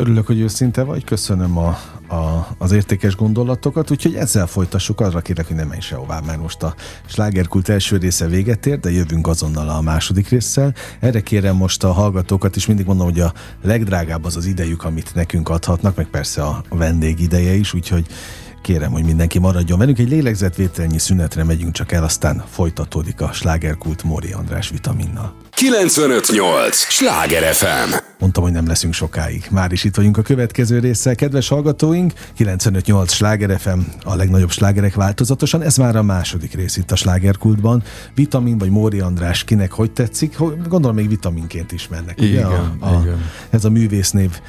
[0.00, 1.68] Örülök, hogy őszinte vagy, köszönöm a,
[2.14, 6.62] a, az értékes gondolatokat, úgyhogy ezzel folytassuk, arra kérlek, hogy nem menj sehová, mert most
[6.62, 6.74] a
[7.06, 10.74] slágerkult első része véget ér, de jövünk azonnal a második résszel.
[11.00, 13.32] Erre kérem most a hallgatókat, és mindig mondom, hogy a
[13.62, 18.06] legdrágább az az idejük, amit nekünk adhatnak, meg persze a vendég ideje is, úgyhogy
[18.68, 19.98] kérem, hogy mindenki maradjon velünk.
[19.98, 25.34] Egy lélegzetvételnyi szünetre megyünk csak el, aztán folytatódik a slágerkult Móri András vitaminnal.
[25.50, 26.76] 958!
[26.76, 27.94] Sláger FM!
[28.18, 29.46] Mondtam, hogy nem leszünk sokáig.
[29.50, 31.14] Már is itt vagyunk a következő résszel.
[31.14, 35.62] Kedves hallgatóink, 958 Sláger FM, a legnagyobb slágerek változatosan.
[35.62, 37.82] Ez már a második rész itt a slágerkultban.
[38.14, 40.36] Vitamin vagy Móri András, kinek hogy tetszik?
[40.68, 42.20] Gondolom még vitaminként ismernek.
[42.20, 42.56] Igen, ugye?
[42.56, 43.30] A, a, igen.
[43.50, 44.40] Ez a művésznév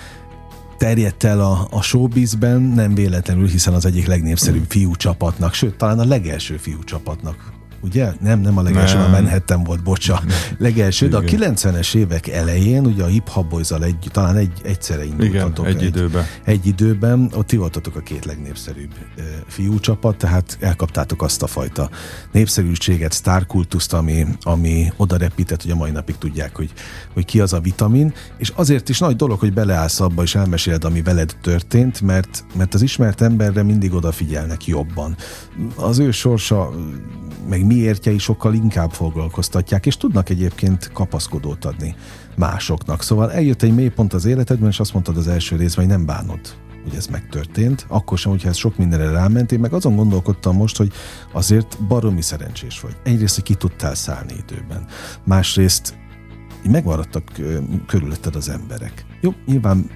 [0.79, 5.99] terjedt el a, a showbizben, nem véletlenül, hiszen az egyik legnépszerűbb fiú csapatnak, sőt, talán
[5.99, 8.13] a legelső fiú csapatnak ugye?
[8.21, 9.05] Nem, nem a legelső, nem.
[9.05, 10.21] a Manhattan volt, bocsa.
[10.57, 15.05] Legelső, de a 90-es évek elején, ugye a Hip Hop boys egy, talán egy, egyszerre
[15.05, 15.67] indultatok.
[15.67, 16.25] Igen, egy, egy időben.
[16.43, 21.47] Egy időben, ott ti voltatok a két legnépszerűbb e, fiú csapat, tehát elkaptátok azt a
[21.47, 21.89] fajta
[22.31, 26.71] népszerűséget, sztárkultuszt, ami, ami oda repített, hogy a mai napig tudják, hogy,
[27.13, 30.83] hogy ki az a vitamin, és azért is nagy dolog, hogy beleállsz abba, és elmeséled,
[30.83, 35.15] ami veled történt, mert, mert az ismert emberre mindig odafigyelnek jobban.
[35.75, 36.71] Az ő sorsa
[37.49, 41.95] meg miértjei sokkal inkább foglalkoztatják, és tudnak egyébként kapaszkodót adni
[42.35, 43.03] másoknak.
[43.03, 46.39] Szóval eljött egy mélypont az életedben, és azt mondtad az első részben, hogy nem bánod
[46.83, 49.51] hogy ez megtörtént, akkor sem, hogyha ez sok mindenre ráment.
[49.51, 50.91] Én meg azon gondolkodtam most, hogy
[51.31, 52.95] azért baromi szerencsés vagy.
[53.03, 54.85] Egyrészt, hogy ki tudtál szállni időben.
[55.23, 55.97] Másrészt
[56.63, 57.23] megmaradtak
[57.87, 59.05] körülötted az emberek.
[59.21, 59.89] Jó, nyilván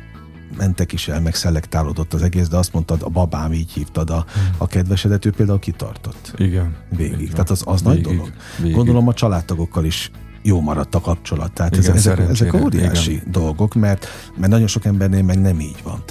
[0.57, 4.25] mentek is el, meg szelektálódott az egész, de azt mondtad, a babám így hívtad a,
[4.57, 6.33] a kedvesedet, ő például kitartott.
[6.37, 6.75] Igen.
[6.89, 7.31] Végig.
[7.31, 8.33] Tehát az, az végig, nagy dolog.
[8.57, 8.75] Végig.
[8.75, 10.11] Gondolom a családtagokkal is
[10.41, 11.53] jó maradt a kapcsolat.
[11.53, 13.31] Tehát Igen, ezek, ezek óriási Igen.
[13.31, 16.03] dolgok, mert, mert nagyon sok embernél meg nem így van.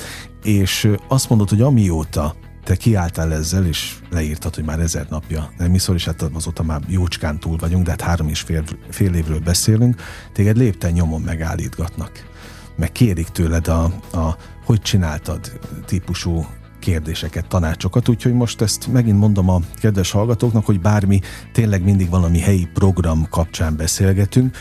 [0.43, 5.71] És azt mondod, hogy amióta te kiálltál ezzel, és leírtad, hogy már ezer napja, nem
[5.71, 9.15] mi szól, és hát azóta már jócskán túl vagyunk, de hát három és fél, fél
[9.15, 10.01] évről beszélünk,
[10.33, 12.32] téged lépten nyomon megállítgatnak
[12.77, 16.47] meg kérik tőled a, a hogy csináltad típusú
[16.79, 21.21] kérdéseket, tanácsokat, úgyhogy most ezt megint mondom a kedves hallgatóknak, hogy bármi
[21.53, 24.57] tényleg mindig valami helyi program kapcsán beszélgetünk,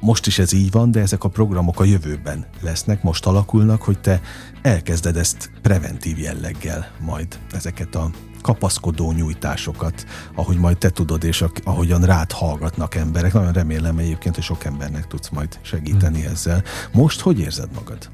[0.00, 3.98] most is ez így van, de ezek a programok a jövőben lesznek, most alakulnak, hogy
[3.98, 4.20] te
[4.62, 8.10] elkezded ezt preventív jelleggel majd ezeket a
[8.44, 10.04] kapaszkodó nyújtásokat,
[10.34, 13.32] ahogy majd te tudod, és ahogyan rád hallgatnak emberek.
[13.32, 16.32] Nagyon remélem egyébként, hogy sok embernek tudsz majd segíteni hmm.
[16.32, 16.62] ezzel.
[16.92, 18.10] Most hogy érzed magad?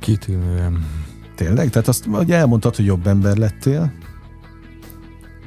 [0.00, 0.86] Kitűnően.
[1.36, 1.70] Tényleg?
[1.70, 3.92] Tehát azt hogy elmondtad, hogy jobb ember lettél?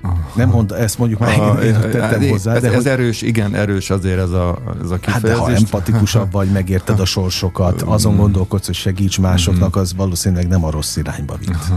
[0.01, 0.31] Aha.
[0.35, 2.53] Nem mond, ezt mondjuk már Aha, én, én tettem hozzá.
[2.53, 2.87] Ez, de ez hogy...
[2.87, 5.11] erős, igen, erős azért ez a, ez a kifejezés.
[5.11, 10.47] Hát de ha empatikusabb vagy, megérted a sorsokat, azon gondolkodsz, hogy segíts másoknak, az valószínűleg
[10.47, 11.71] nem a rossz irányba vitt.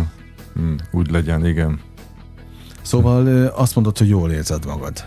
[0.58, 1.80] Hmm, úgy legyen, igen.
[2.82, 5.04] Szóval azt mondod, hogy jól érzed magad.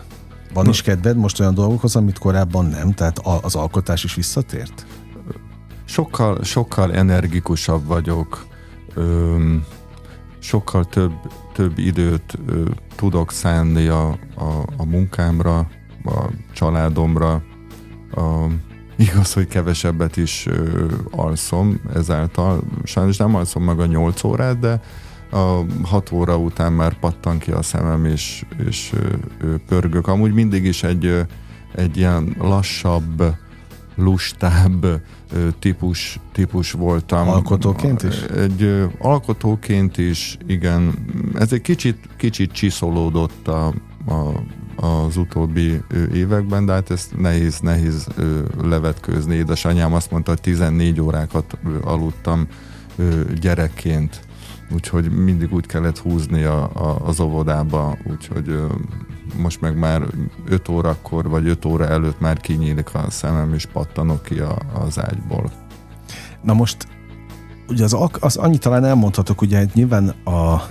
[0.54, 2.94] Van is kedved most olyan dolgokhoz, amit korábban nem?
[2.94, 4.86] Tehát az alkotás is visszatért?
[5.86, 8.46] Sokkal, sokkal energikusabb vagyok.
[8.94, 9.66] Öm,
[10.40, 11.12] sokkal több,
[11.54, 12.64] több időt ö,
[12.96, 15.58] tudok szánni a, a, a munkámra,
[16.06, 17.44] a családomra.
[18.12, 18.46] A,
[18.98, 22.64] igaz, hogy kevesebbet is ö, alszom ezáltal.
[22.84, 24.82] Sajnos nem alszom meg a nyolc órát, de
[25.32, 28.94] a hat óra után már pattan ki a szemem, és, és
[29.68, 30.08] pörgök.
[30.08, 31.26] Amúgy mindig is egy,
[31.76, 33.24] egy ilyen lassabb,
[33.96, 35.02] lustább
[35.60, 37.30] típus, típus voltam.
[37.30, 38.22] Alkotóként is?
[38.22, 40.94] Egy alkotóként is, igen.
[41.34, 43.68] Ez egy kicsit, kicsit csiszolódott a,
[44.08, 44.44] a,
[44.86, 45.82] az utóbbi
[46.14, 48.08] években, de hát ezt nehéz, nehéz
[48.62, 49.36] levetkőzni.
[49.36, 52.48] Édesanyám azt mondta, hogy 14 órákat aludtam
[53.42, 54.22] gyerekként
[54.74, 58.60] úgyhogy mindig úgy kellett húzni a, a, az óvodába, úgyhogy
[59.38, 60.02] most meg már
[60.46, 65.00] 5 órakor vagy 5 óra előtt már kinyílik a szemem, és pattanok ki a, az
[65.00, 65.52] ágyból.
[66.42, 66.88] Na most
[67.68, 70.62] ugye az, az annyit talán elmondhatok, ugye nyilván a,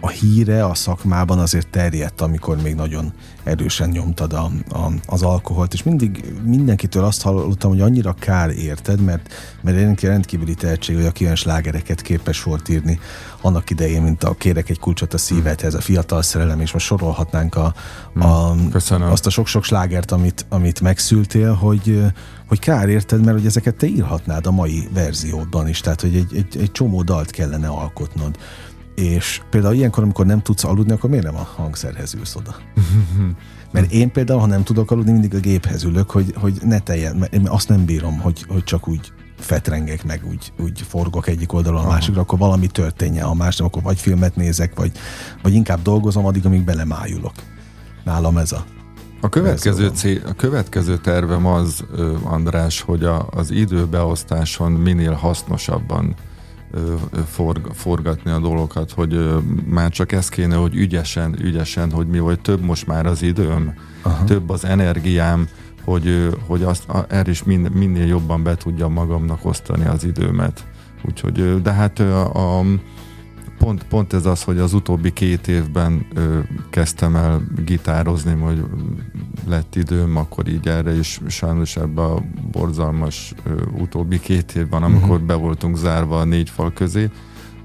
[0.00, 3.12] a híre a szakmában azért terjedt, amikor még nagyon
[3.44, 9.00] erősen nyomtad a, a, az alkoholt, és mindig mindenkitől azt hallottam, hogy annyira kár érted,
[9.00, 12.98] mert, mert rendkívüli tehetség, hogy aki olyan slágereket képes volt írni
[13.40, 17.54] annak idején, mint a Kérek egy kulcsot a szívedhez, a fiatal szerelem, és most sorolhatnánk
[17.54, 17.74] a,
[18.14, 18.54] a,
[19.00, 22.02] azt a sok-sok slágert, amit, amit megszültél, hogy,
[22.48, 26.36] hogy kár érted, mert hogy ezeket te írhatnád a mai verzióban is, tehát hogy egy,
[26.36, 28.38] egy, egy csomó dalt kellene alkotnod.
[29.00, 32.56] És például ilyenkor, amikor nem tudsz aludni, akkor miért nem a hangszerhez ülsz oda?
[33.72, 37.16] Mert én például, ha nem tudok aludni, mindig a géphez ülök, hogy, hogy ne teljen,
[37.16, 41.52] mert én azt nem bírom, hogy, hogy csak úgy fetrengek meg, úgy, úgy forgok egyik
[41.52, 44.92] oldalon a másikra, akkor valami történjen, a másik, akkor vagy filmet nézek, vagy,
[45.42, 47.34] vagy inkább dolgozom addig, amíg belemájulok.
[48.04, 48.64] Nálam ez a
[49.22, 51.84] a következő, cél, a következő tervem az,
[52.22, 56.14] András, hogy a, az időbeosztáson minél hasznosabban
[57.26, 62.40] forg, forgatni a dolgokat, hogy már csak ez kéne, hogy ügyesen, ügyesen, hogy mi vagy
[62.40, 64.24] több most már az időm, Aha.
[64.24, 65.48] több az energiám,
[65.84, 70.64] hogy, hogy azt, erre is min, minél jobban be tudjam magamnak osztani az időmet.
[71.08, 72.64] Úgyhogy, de hát a, a
[73.60, 76.38] pont, pont ez az, hogy az utóbbi két évben ö,
[76.70, 78.64] kezdtem el gitározni, hogy
[79.48, 85.10] lett időm, akkor így erre is sajnos ebbe a borzalmas ö, utóbbi két évben, amikor
[85.10, 85.26] uh-huh.
[85.26, 87.10] be voltunk zárva a négy fal közé,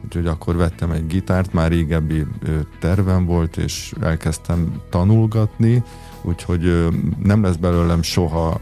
[0.03, 5.83] úgyhogy akkor vettem egy gitárt, már régebbi ö, tervem volt, és elkezdtem tanulgatni,
[6.21, 6.87] úgyhogy ö,
[7.23, 8.59] nem lesz belőlem soha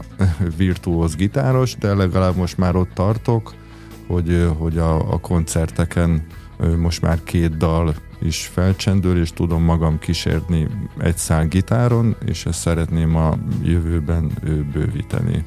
[0.56, 3.54] virtuóz gitáros, de legalább most már ott tartok,
[4.06, 6.22] hogy, hogy a, a koncerteken
[6.76, 12.60] most már két dal is felcsendül, és tudom magam kísérni egy szál gitáron, és ezt
[12.60, 14.30] szeretném a jövőben
[14.72, 15.44] bővíteni.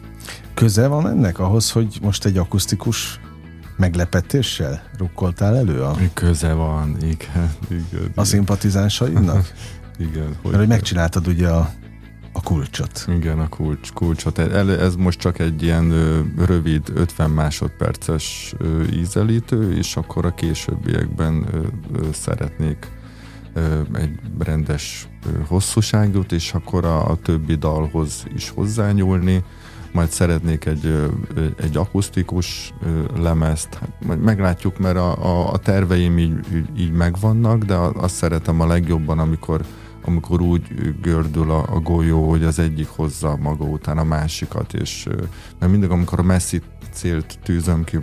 [0.53, 3.19] Köze van ennek ahhoz, hogy most egy akusztikus
[3.77, 5.81] meglepetéssel rukkoltál elő?
[5.81, 5.95] A...
[6.13, 7.51] Köze van, igen.
[7.69, 9.51] igen a szimpatizánsaidnak?
[10.09, 10.27] igen.
[10.27, 11.69] Hogy Mert hogy megcsináltad ugye a
[12.37, 13.05] a kulcsot.
[13.07, 14.37] Igen, a kulcs, kulcsot.
[14.37, 15.93] Ez most csak egy ilyen
[16.45, 18.55] rövid, 50 másodperces
[18.93, 21.45] ízelítő, és akkor a későbbiekben
[22.11, 22.91] szeretnék
[23.93, 25.07] egy rendes
[25.47, 29.43] hosszúságot, és akkor a, a többi dalhoz is hozzányúlni.
[29.91, 31.11] Majd szeretnék egy,
[31.59, 32.73] egy akusztikus
[33.19, 33.73] lemezt.
[33.73, 38.67] Hát majd meglátjuk, mert a, a, a terveim így, így megvannak, de azt szeretem a
[38.67, 39.61] legjobban, amikor
[40.07, 40.61] amikor úgy
[41.01, 45.07] gördül a, a golyó, hogy az egyik hozza maga után a másikat, és
[45.59, 47.97] mert mindig, amikor a messzi célt tűzöm ki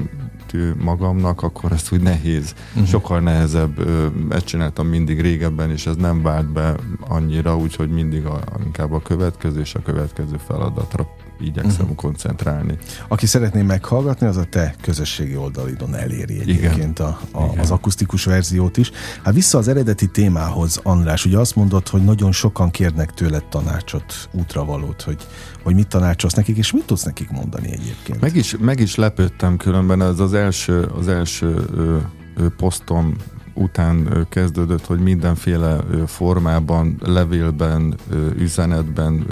[0.47, 2.55] tű magamnak, akkor ez úgy nehéz.
[2.73, 2.87] Uh-huh.
[2.87, 3.89] Sokkal nehezebb.
[4.31, 9.03] Ezt csináltam mindig régebben, és ez nem vált be annyira, úgyhogy mindig a, inkább a
[9.03, 11.09] következő és a következő feladatra
[11.41, 11.97] igyekszem uh-huh.
[11.97, 12.79] koncentrálni.
[13.09, 18.77] Aki szeretné meghallgatni, az a te közösségi oldalidon eléri egyébként a, a, az akusztikus verziót
[18.77, 18.91] is.
[19.23, 24.29] Hát vissza az eredeti témához, András, ugye azt mondod, hogy nagyon sokan kérnek tőled tanácsot,
[24.33, 25.27] útravalót, hogy,
[25.63, 28.21] hogy mit tanácsolsz nekik, és mit tudsz nekik mondani egyébként?
[28.21, 31.97] Meg is, meg is lepődtem különben, ez az első, az első ö,
[32.37, 33.17] ö, posztom
[33.55, 37.95] után kezdődött, hogy mindenféle formában, levélben,
[38.39, 39.27] üzenetben,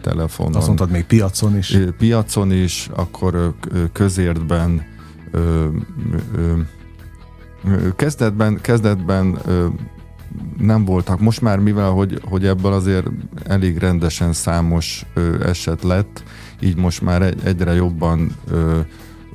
[0.00, 0.54] telefonon.
[0.54, 1.78] Azt mondtad még piacon is?
[1.98, 3.54] Piacon is, akkor
[3.92, 4.82] közértben
[7.96, 9.38] kezdetben, kezdetben
[10.58, 11.20] nem voltak.
[11.20, 13.06] Most már, mivel hogy, hogy ebből azért
[13.44, 15.06] elég rendesen számos
[15.42, 16.22] eset lett,
[16.60, 18.36] így most már egyre jobban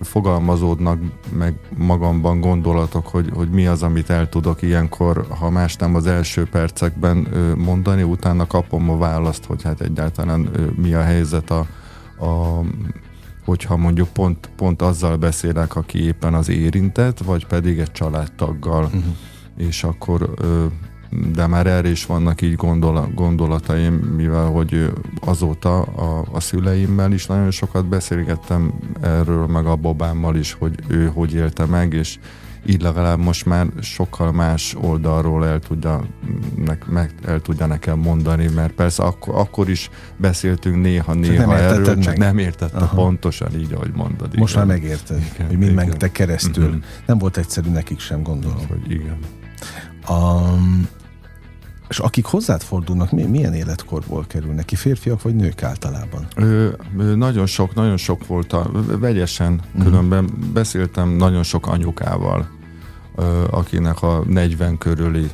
[0.01, 0.99] fogalmazódnak
[1.33, 6.07] meg magamban gondolatok, hogy, hogy mi az, amit el tudok ilyenkor, ha más nem az
[6.07, 11.59] első percekben mondani, utána kapom a választ, hogy hát egyáltalán mi a helyzet a,
[12.25, 12.61] a
[13.45, 19.03] hogyha mondjuk pont, pont azzal beszélek, aki éppen az érintett, vagy pedig egy családtaggal, uh-huh.
[19.57, 20.33] és akkor
[21.33, 27.25] de már erre is vannak így gondol, gondolataim, mivel hogy azóta a, a szüleimmel is
[27.25, 32.19] nagyon sokat beszélgettem erről, meg a babámmal is, hogy ő hogy élte meg, és
[32.65, 36.01] így legalább most már sokkal más oldalról el tudja,
[36.85, 41.99] meg, el tudja nekem mondani, mert persze akkor, akkor is beszéltünk néha-néha erről, meg.
[41.99, 42.95] csak nem értette Aha.
[42.95, 44.37] pontosan így, ahogy mondod.
[44.37, 44.67] Most igen.
[44.67, 46.65] már megérted, igen, hogy mind mentek keresztül.
[46.65, 46.83] Uh-huh.
[47.05, 48.67] Nem volt egyszerű nekik sem, gondolom.
[48.67, 49.17] Hogy igen.
[50.09, 50.87] Um,
[51.89, 54.75] és akik hozzád fordulnak, milyen életkorból kerülnek ki?
[54.75, 56.27] Férfiak vagy nők általában?
[56.35, 56.69] Ö,
[57.15, 59.83] nagyon sok, nagyon sok volt a, vegyesen, uh-huh.
[59.83, 62.49] különben beszéltem nagyon sok anyukával,
[63.15, 65.31] ö, akinek a 40 körüli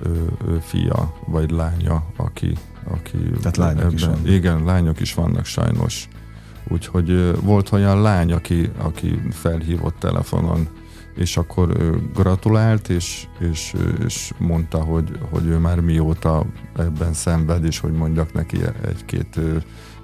[0.00, 0.08] ö,
[0.46, 2.52] ö, fia vagy lánya, aki,
[2.84, 4.28] aki Tehát lányok ebben, is vannak.
[4.28, 6.08] Igen, lányok is vannak sajnos.
[6.68, 10.68] Úgyhogy volt olyan lány, aki, aki felhívott telefonon,
[11.14, 16.46] és akkor ő gratulált, és, és, és mondta, hogy, hogy ő már mióta
[16.76, 19.40] ebben szenved, és hogy mondjak neki egy-két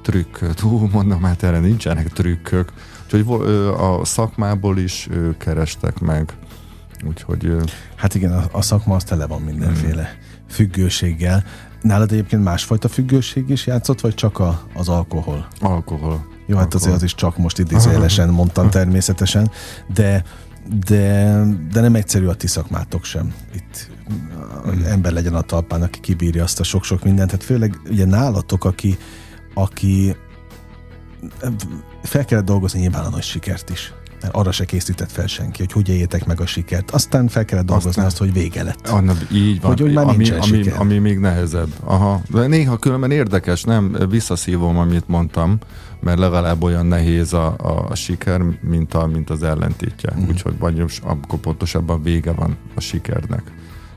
[0.03, 0.61] trükköt.
[0.61, 2.73] Hú, mondom, hát erre nincsenek trükkök.
[3.05, 3.43] Úgyhogy
[3.79, 6.33] a szakmából is kerestek meg.
[7.07, 7.57] Úgyhogy...
[7.97, 10.47] Hát igen, a, a szakma az tele van mindenféle hmm.
[10.51, 11.45] függőséggel.
[11.83, 15.47] Nálad egyébként másfajta függőség is játszott, vagy csak a, az alkohol?
[15.61, 16.27] Alkohol.
[16.47, 19.51] Jó, hát azért az is csak most idézőjelesen mondtam természetesen,
[19.95, 20.23] de
[20.87, 21.43] de,
[21.73, 23.35] de nem egyszerű a ti szakmátok sem.
[23.55, 24.85] Itt mm.
[24.85, 27.31] ember legyen a talpán, aki kibírja azt a sok-sok mindent.
[27.31, 28.99] Tehát főleg ugye nálatok, aki,
[29.55, 30.17] aki
[32.03, 33.93] fel kellett dolgozni nyilván a nagy sikert is.
[34.23, 36.91] Mert arra se készített fel senki, hogy hogy éljétek meg a sikert.
[36.91, 38.89] Aztán fel kellett dolgozni Aztán, azt, hogy vége lett.
[38.89, 39.71] Anna, így van.
[39.71, 41.69] Hogy, hogy már ami, ami, ami, még nehezebb.
[41.85, 42.23] Aha.
[42.29, 43.97] De néha különben érdekes, nem?
[44.09, 45.59] Visszaszívom, amit mondtam,
[46.01, 50.13] mert legalább olyan nehéz a, a, a siker, mint, a, mint az ellentétje.
[50.19, 50.29] Mm.
[50.29, 53.43] Úgyhogy vagy akkor pontosabban vége van a sikernek.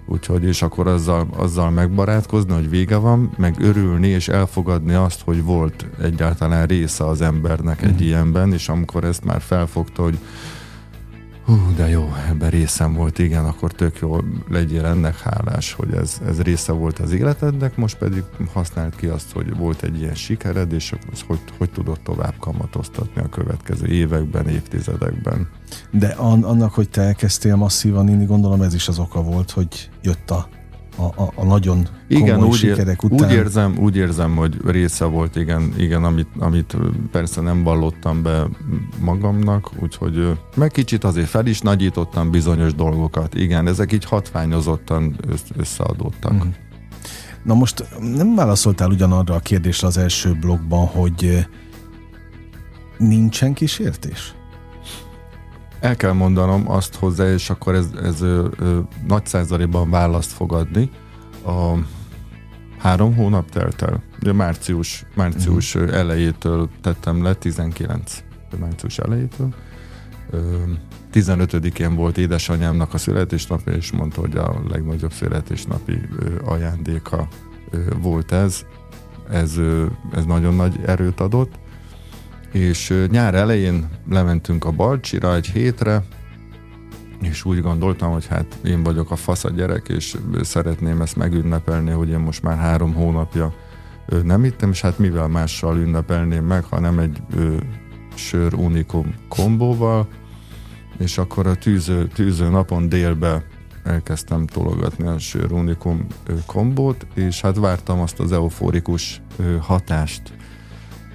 [0.06, 5.44] Úgyhogy, és akkor azzal, azzal megbarátkozni, hogy vége van, meg örülni és elfogadni azt, hogy
[5.44, 8.06] volt egyáltalán része az embernek egy mm.
[8.06, 10.18] ilyenben, és amikor ezt már felfogta, hogy
[11.46, 14.18] hú, de jó, ebben részem volt, igen, akkor tök jó,
[14.50, 18.24] legyél ennek hálás, hogy ez, ez része volt az életednek, most pedig
[18.54, 20.94] használt ki azt, hogy volt egy ilyen sikered, és
[21.28, 25.50] hogy, hogy tudod tovább kamatoztatni a következő években, évtizedekben.
[25.92, 30.32] De annak, hogy te elkezdtél masszívan inni, gondolom ez is az oka volt, hogy jött
[30.32, 30.48] a
[30.98, 33.30] a, a, a nagyon igen, komoly úgy sikerek után.
[33.30, 36.78] Úgy érzem, úgy érzem, hogy része volt, igen, igen amit, amit
[37.12, 38.48] persze nem vallottam be
[39.00, 43.36] magamnak, úgyhogy meg kicsit azért fel is nagyítottam bizonyos dolgokat.
[43.36, 45.16] Igen, ezek így hatványozottan
[45.58, 46.34] összeadódtak.
[46.34, 46.50] Mm.
[47.44, 51.48] Na most nem válaszoltál ugyanarra a kérdésre az első blogban, hogy
[52.98, 54.36] nincsen kísértés?
[55.82, 60.54] El kell mondanom azt hozzá, és akkor ez, ez ö, ö, nagy százalékban választ fog
[60.54, 60.90] adni.
[61.46, 61.74] A
[62.78, 64.04] három hónap telt el.
[64.22, 65.96] Ugye március, március uh-huh.
[65.96, 68.24] elejétől tettem le, 19
[68.60, 69.54] március elejétől.
[70.30, 70.58] Ö,
[71.14, 76.00] 15-én volt édesanyámnak a születésnapja, és mondta, hogy a legnagyobb születésnapi
[76.44, 77.28] ajándéka
[78.02, 78.66] volt ez.
[79.30, 79.60] Ez,
[80.14, 81.61] ez nagyon nagy erőt adott
[82.52, 86.04] és nyár elején lementünk a Balcsira egy hétre,
[87.22, 91.92] és úgy gondoltam, hogy hát én vagyok a fasz a gyerek, és szeretném ezt megünnepelni,
[91.92, 93.54] hogy én most már három hónapja
[94.24, 97.56] nem ittem, és hát mivel mással ünnepelném meg, hanem egy ö,
[98.16, 100.08] sör unikum kombóval,
[100.98, 103.46] és akkor a tűző, tűző napon délbe
[103.84, 106.08] elkezdtem tologatni a sör unikum
[106.46, 109.22] kombót, és hát vártam azt az euforikus
[109.60, 110.34] hatást,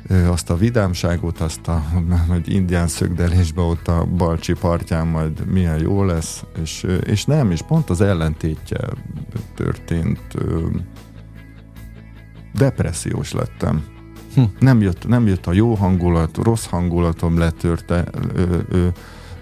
[0.08, 1.82] azt a vidámságot, azt a
[2.28, 7.62] majd indián szögdelésbe ott a Balcsi partján majd milyen jó lesz, és, és nem, és
[7.62, 8.78] pont az ellentétje
[9.54, 10.20] történt.
[12.54, 13.84] Depressziós lettem.
[14.34, 14.42] Hm.
[14.58, 18.04] Nem, jött, nem jött a jó hangulat, rossz hangulatom letörte,
[18.34, 18.88] ö, ö,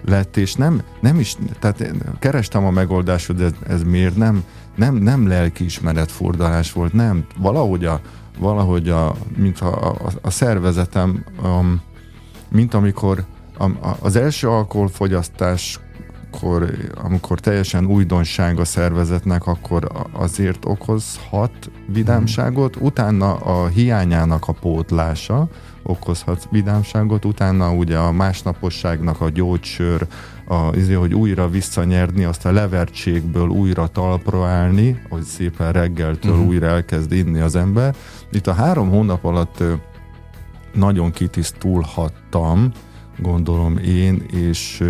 [0.05, 4.43] lett, és nem, nem is, tehát kerestem a megoldást, hogy ez, ez miért nem,
[4.75, 8.01] nem, nem lelkiismeret fordulás volt, nem, valahogy a,
[8.39, 11.81] valahogy a, mint a, a, a szervezetem, um,
[12.49, 13.25] mint amikor
[13.57, 15.79] a, a, az első alkoholfogyasztás
[16.35, 16.71] akkor,
[17.03, 25.47] amikor teljesen újdonság a szervezetnek, akkor azért okozhat vidámságot, utána a hiányának a pótlása
[25.87, 30.07] okozhat vidámságot, utána ugye a másnaposságnak a gyógysör,
[30.47, 36.47] a, izé, hogy újra visszanyerni, azt a levertségből újra talpra állni, hogy szépen reggeltől uh-huh.
[36.47, 37.95] újra elkezd inni az ember.
[38.31, 39.63] Itt a három hónap alatt
[40.73, 42.71] nagyon kitisztulhattam,
[43.17, 44.83] gondolom én, és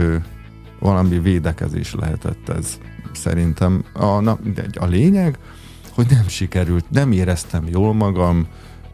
[0.80, 2.78] valami védekezés lehetett ez
[3.14, 3.84] szerintem.
[3.94, 4.38] A, na,
[4.80, 5.38] a lényeg,
[5.94, 8.48] hogy nem sikerült, nem éreztem jól magam,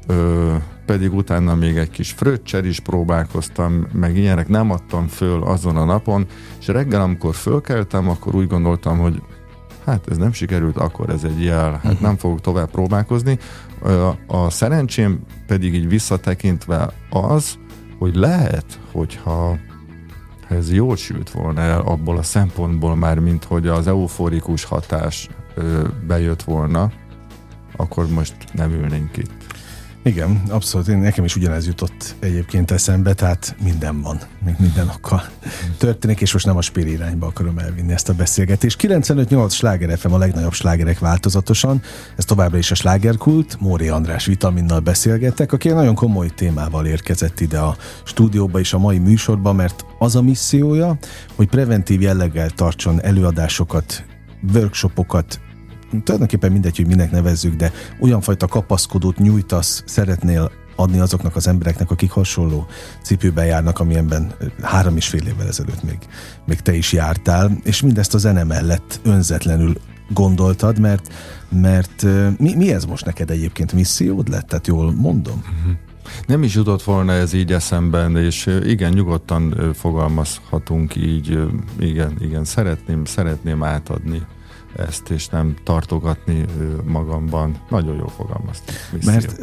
[0.07, 0.55] ö,
[0.91, 5.85] pedig utána még egy kis fröccsel is próbálkoztam, meg ilyenek nem adtam föl azon a
[5.85, 6.25] napon,
[6.59, 9.21] és reggel, amikor fölkeltem, akkor úgy gondoltam, hogy
[9.85, 12.01] hát ez nem sikerült, akkor ez egy jel, hát uh-huh.
[12.01, 13.39] nem fogok tovább próbálkozni.
[14.27, 17.57] A, szerencsém pedig így visszatekintve az,
[17.99, 19.57] hogy lehet, hogyha
[20.49, 25.29] ez jól sült volna el abból a szempontból már, mint hogy az euforikus hatás
[26.07, 26.91] bejött volna,
[27.75, 29.50] akkor most nem ülnénk itt.
[30.03, 30.87] Igen, abszolút.
[30.87, 35.23] Én, nekem is ugyanez jutott egyébként eszembe, tehát minden van, még minden okkal
[35.77, 38.79] történik, és most nem a spéri irányba akarom elvinni ezt a beszélgetést.
[38.81, 41.81] 95-8 sláger FM a legnagyobb slágerek változatosan.
[42.17, 43.57] Ez továbbra is a slágerkult.
[43.59, 48.97] Móri András vitaminnal beszélgettek, aki nagyon komoly témával érkezett ide a stúdióba és a mai
[48.97, 50.97] műsorba, mert az a missziója,
[51.35, 54.05] hogy preventív jelleggel tartson előadásokat,
[54.53, 55.39] workshopokat,
[56.03, 61.91] tulajdonképpen mindegy, hogy minek nevezzük, de olyan fajta kapaszkodót nyújtasz, szeretnél adni azoknak az embereknek,
[61.91, 62.67] akik hasonló
[63.03, 65.97] cipőben járnak, amilyenben három és fél évvel ezelőtt még,
[66.45, 69.73] még te is jártál, és mindezt a zene mellett önzetlenül
[70.09, 71.13] gondoltad, mert,
[71.49, 72.05] mert
[72.37, 74.47] mi, mi ez most neked egyébként missziód lett?
[74.47, 75.37] Tehát jól mondom?
[75.37, 75.77] Uh-huh.
[76.27, 81.39] Nem is jutott volna ez így eszemben, és igen, nyugodtan fogalmazhatunk így,
[81.79, 84.21] igen, igen, szeretném, szeretném átadni
[84.75, 86.45] ezt, és nem tartogatni
[86.83, 87.61] magamban.
[87.69, 88.75] Nagyon jól fogalmaztam.
[89.05, 89.35] Mert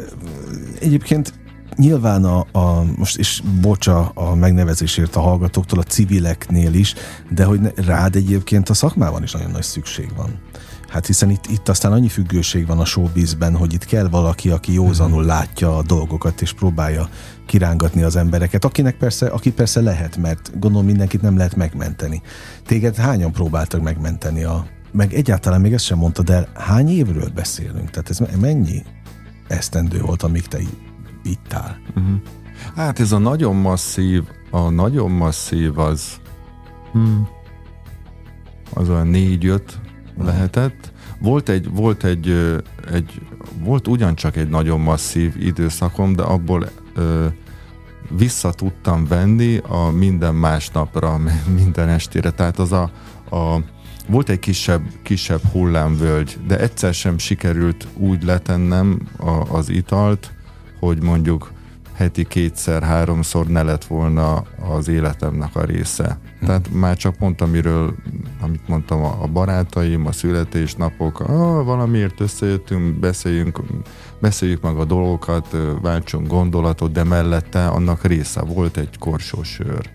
[0.79, 1.33] egyébként
[1.75, 6.93] nyilván a, a most is bocsa a megnevezésért a hallgatóktól, a civileknél is,
[7.29, 10.39] de hogy ne, rád egyébként a szakmában is nagyon nagy szükség van.
[10.87, 14.73] Hát hiszen itt, itt aztán annyi függőség van a showbizben, hogy itt kell valaki, aki
[14.73, 15.27] józanul mhm.
[15.27, 17.09] látja a dolgokat, és próbálja
[17.45, 22.21] kirángatni az embereket, akinek persze, aki persze lehet, mert gondolom mindenkit nem lehet megmenteni.
[22.65, 27.89] Téged hányan próbáltak megmenteni a, meg egyáltalán még ezt sem mondtad el, hány évről beszélünk?
[27.89, 28.83] Tehát ez mennyi
[29.47, 30.57] esztendő volt, amíg te
[31.23, 31.75] itt áll?
[31.95, 32.19] Uh-huh.
[32.75, 36.19] Hát ez a nagyon masszív, a nagyon masszív az
[36.91, 37.27] hmm,
[38.73, 39.79] az olyan négy-öt
[40.17, 40.91] lehetett.
[41.19, 42.29] Volt egy, volt egy,
[42.91, 43.21] egy,
[43.63, 47.27] volt ugyancsak egy nagyon masszív időszakom, de abból ö,
[48.17, 51.19] vissza tudtam venni a minden másnapra,
[51.63, 52.31] minden estére.
[52.31, 52.91] Tehát az a,
[53.35, 53.63] a
[54.09, 60.31] volt egy kisebb, kisebb hullámvölgy, de egyszer sem sikerült úgy letennem a, az italt,
[60.79, 61.51] hogy mondjuk
[61.93, 66.19] heti kétszer, háromszor ne lett volna az életemnek a része.
[66.39, 66.45] Hm.
[66.45, 67.95] Tehát már csak pont amiről,
[68.41, 73.59] amit mondtam, a barátaim, a születésnapok, ah, valamiért összejöttünk, beszéljünk,
[74.21, 79.89] beszéljük meg a dolgokat, váltsunk gondolatot, de mellette annak része volt egy korsósör.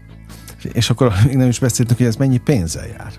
[0.72, 3.12] És akkor még nem is beszéltünk, hogy ez mennyi pénzzel jár.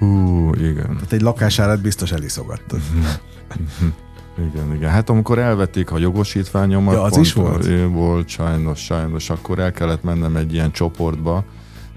[0.00, 0.94] Hú, igen.
[0.94, 2.80] Tehát egy lakásárát biztos eliszogattad.
[4.52, 4.90] Igen, igen.
[4.90, 7.68] Hát amikor elvették a jogosítványomat, ja, az is volt?
[7.88, 9.30] Volt, sajnos, sajnos.
[9.30, 11.44] Akkor el kellett mennem egy ilyen csoportba,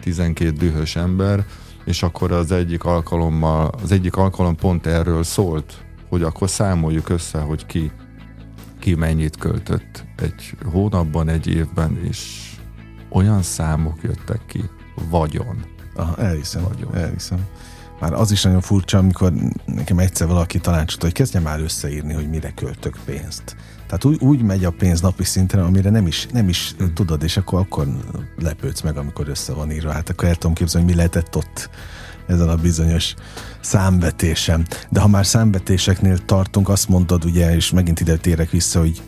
[0.02, 1.46] 12 dühös ember,
[1.86, 7.40] és akkor az egyik alkalommal, az egyik alkalom pont erről szólt, hogy akkor számoljuk össze,
[7.40, 7.92] hogy ki,
[8.80, 12.52] ki mennyit költött egy hónapban, egy évben, és
[13.10, 14.64] olyan számok jöttek ki,
[15.10, 15.64] vagyon.
[15.96, 16.96] Aha, elhiszem, vagyon.
[16.96, 17.46] elhiszem
[18.04, 19.34] már az is nagyon furcsa, amikor
[19.66, 23.56] nekem egyszer valaki tanácsot, hogy kezdjem már összeírni, hogy mire költök pénzt.
[23.86, 26.94] Tehát úgy, úgy megy a pénz napi szinten, amire nem is, nem is hmm.
[26.94, 27.88] tudod, és akkor, akkor
[28.38, 29.92] lepődsz meg, amikor össze van írva.
[29.92, 31.70] Hát akkor el tudom képzelni, hogy mi lehetett ott
[32.28, 33.14] ezen a bizonyos
[33.62, 34.66] számvetésem.
[34.90, 39.02] De ha már számvetéseknél tartunk, azt mondod ugye, és megint ide térek vissza, hogy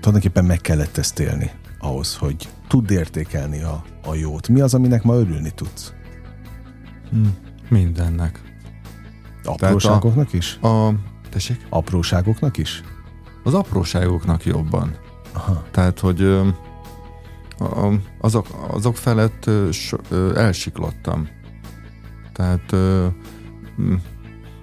[0.00, 4.48] tulajdonképpen meg kellett ezt élni ahhoz, hogy tudd értékelni a, a jót.
[4.48, 5.92] Mi az, aminek ma örülni tudsz?
[7.10, 7.48] Hmm.
[7.70, 8.40] Mindennek.
[9.44, 10.58] Apróságoknak is?
[10.62, 10.90] A,
[11.30, 11.66] tessék?
[11.68, 12.82] Apróságoknak is?
[13.44, 14.96] Az apróságoknak jobban.
[15.32, 15.64] Aha.
[15.70, 16.22] Tehát, hogy
[17.58, 17.88] a,
[18.20, 19.50] azok, azok felett
[20.34, 21.28] elsiklottam.
[22.32, 22.74] Tehát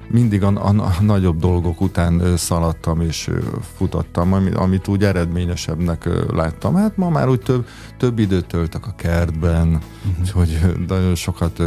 [0.09, 3.29] mindig a, a, a nagyobb dolgok után szaladtam és
[3.75, 6.75] futottam, amit, amit úgy eredményesebbnek láttam.
[6.75, 10.19] Hát ma már úgy több, több időt töltök a kertben, uh-huh.
[10.19, 11.61] úgyhogy nagyon sokat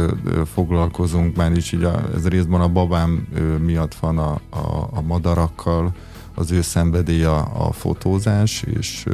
[0.53, 3.27] foglalkozunk, már is így a, ez részben a babám
[3.59, 5.93] miatt van a, a, a madarakkal,
[6.35, 9.05] az ő szenvedélye a, a fotózás, és,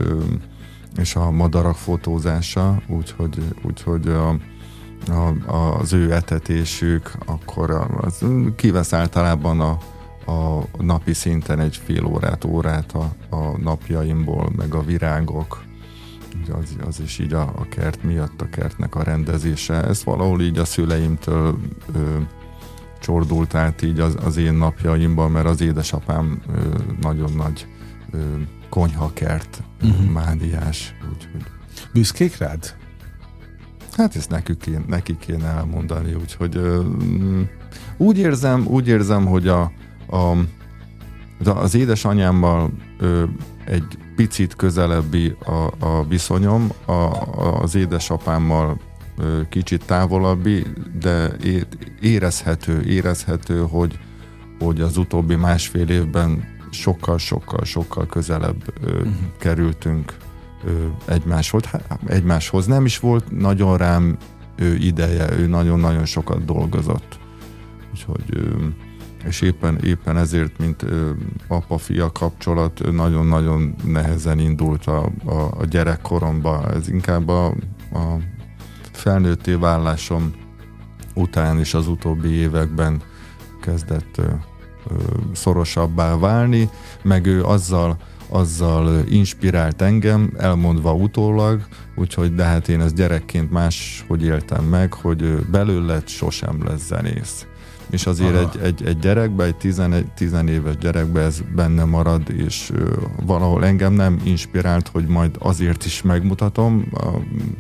[0.98, 4.36] és a madarak fotózása, úgyhogy, úgyhogy a,
[5.08, 7.72] a, az ő etetésük, akkor
[8.02, 8.26] az
[8.56, 9.78] kivesz általában a,
[10.32, 15.64] a napi szinten egy fél órát, órát a, a napjaimból, meg a virágok,
[16.52, 19.84] az, az is így a, a kert miatt, a kertnek a rendezése.
[19.84, 21.58] Ez valahol így a szüleimtől
[21.96, 22.18] ö,
[23.00, 26.60] csordult át így az, az én napjaimban, mert az édesapám ö,
[27.02, 27.68] nagyon nagy
[28.12, 28.18] ö,
[28.70, 30.10] konyhakert uh-huh.
[30.10, 30.96] mádiás.
[31.14, 31.44] Úgyhogy.
[31.94, 32.76] Büszkék rád?
[33.98, 37.42] Hát ezt nekik kéne, neki kéne elmondani, úgyhogy mm,
[37.98, 39.72] úgy érzem, úgy érzem, hogy a,
[40.10, 40.38] a,
[41.50, 43.24] az édesanyámmal ö,
[43.66, 46.92] egy picit közelebbi a, a viszonyom, a,
[47.62, 48.80] az édesapámmal
[49.18, 50.64] ö, kicsit távolabbi,
[51.00, 51.36] de
[52.02, 54.00] érezhető, érezhető, hogy,
[54.60, 59.14] hogy az utóbbi másfél évben sokkal-sokkal, sokkal közelebb ö, uh-huh.
[59.38, 60.14] kerültünk
[61.06, 61.64] egymáshoz,
[62.06, 62.66] egymáshoz.
[62.66, 64.18] Nem is volt nagyon rám
[64.56, 67.20] ő ideje, ő nagyon-nagyon sokat dolgozott.
[67.92, 68.56] Úgyhogy
[69.26, 70.86] és éppen, éppen ezért, mint
[71.48, 76.72] apa-fia kapcsolat, nagyon-nagyon nehezen indult a, a, a gyerekkoromba.
[76.74, 77.46] Ez inkább a,
[77.92, 78.18] a
[78.92, 80.34] felnőtté vállásom
[81.14, 83.02] után is az utóbbi években
[83.62, 84.94] kezdett ö, ö,
[85.34, 86.70] szorosabbá válni,
[87.04, 87.98] meg ő azzal
[88.30, 91.62] azzal inspirált engem, elmondva utólag,
[91.96, 97.46] úgyhogy de hát én ezt gyerekként más, hogy éltem meg, hogy belőled sosem lesz zenész.
[97.90, 102.72] És azért egy, egy, egy gyerekbe, egy tizen, tizenéves gyerekbe ez benne marad, és
[103.26, 106.92] valahol engem nem inspirált, hogy majd azért is megmutatom,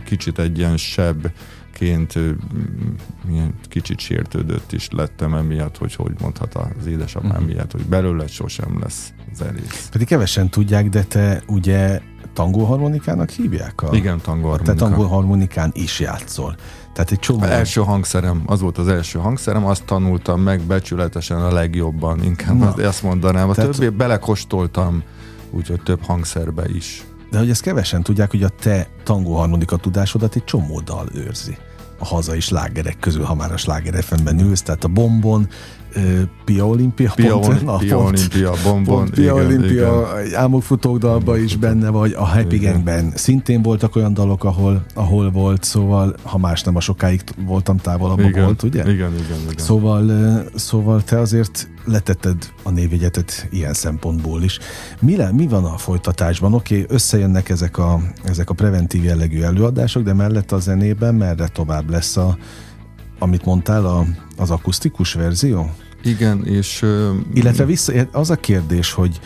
[0.05, 1.31] kicsit egy ilyen sebb
[1.77, 2.13] ként
[3.27, 7.45] milyen kicsit sértődött is lettem emiatt, hogy hogy mondhat az édesapám uh-huh.
[7.45, 9.89] miatt, hogy belőle sosem lesz zenész.
[9.91, 12.01] Pedig kevesen tudják, de te ugye
[12.33, 13.81] tangóharmonikának hívják?
[13.81, 14.73] A, Igen, tangóharmonika.
[14.73, 16.55] Te tangóharmonikán is játszol.
[16.93, 17.41] Tehát egy csomó...
[17.41, 22.57] Az első hangszerem, az volt az első hangszerem, azt tanultam meg becsületesen a legjobban, inkább
[22.57, 23.49] Na, azt mondanám.
[23.49, 23.71] A tehát...
[23.71, 25.03] többé belekostoltam,
[25.51, 27.05] úgyhogy több hangszerbe is.
[27.31, 31.57] De hogy ezt kevesen tudják, hogy a te tangóharmonika tudásodat egy csomó dal őrzi
[31.99, 33.93] a hazai slágerek közül, ha már a sláger
[34.39, 35.49] ülsz, tehát a Bombon,
[36.45, 40.39] Pia Olimpia, Pia, pont, na, Pia pont, Olimpia, Bombon, pont Pia igen, Olimpia, igen.
[40.39, 45.63] Álmokfutók dalba is benne vagy, a Happy Gangben szintén voltak olyan dalok, ahol, ahol volt,
[45.63, 48.79] szóval, ha más nem, a sokáig voltam távolabb igen, volt, ugye?
[48.79, 49.57] Igen, igen, igen.
[49.57, 50.11] Szóval,
[50.55, 54.59] szóval te azért letetted a névjegyetet ilyen szempontból is.
[55.01, 56.53] Mi, le, mi van a folytatásban?
[56.53, 61.47] Oké, okay, összejönnek ezek a, ezek a preventív jellegű előadások, de mellett a zenében merre
[61.47, 62.37] tovább lesz a,
[63.19, 64.05] amit mondtál, a,
[64.37, 65.69] az akusztikus verzió?
[66.03, 66.85] Igen, és...
[67.33, 69.19] Illetve vissza, az a kérdés, hogy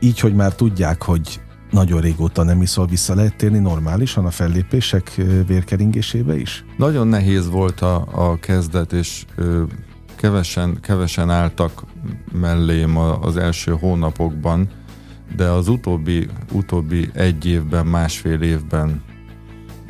[0.00, 5.20] így, hogy már tudják, hogy nagyon régóta nem iszol, vissza lehet térni normálisan a fellépések
[5.46, 6.64] vérkeringésébe is?
[6.76, 9.62] Nagyon nehéz volt a, a kezdet, és ö,
[10.16, 11.84] kevesen, kevesen álltak
[12.32, 14.68] mellém az első hónapokban,
[15.36, 19.02] de az utóbbi, utóbbi egy évben, másfél évben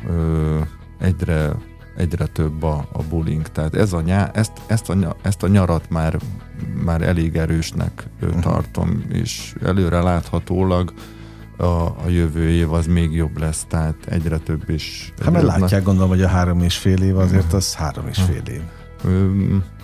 [0.07, 0.59] ö,
[0.99, 1.51] egyre
[1.99, 3.47] egyre több a, a bullying.
[3.47, 6.19] Tehát ez a nyá, ezt, ezt, a, ezt a nyarat már,
[6.83, 8.41] már elég erősnek uh-huh.
[8.41, 10.93] tartom, és előre láthatólag
[11.57, 15.13] a, a jövő év az még jobb lesz, tehát egyre több is.
[15.21, 18.43] Hát mert látják, gondolom, hogy a három és fél év azért az három és fél
[18.47, 18.61] év.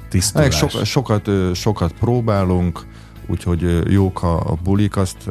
[0.10, 0.56] Tisztulás.
[0.56, 2.86] So, sokat, sokat próbálunk,
[3.28, 5.30] úgyhogy jók a, a bulik, azt,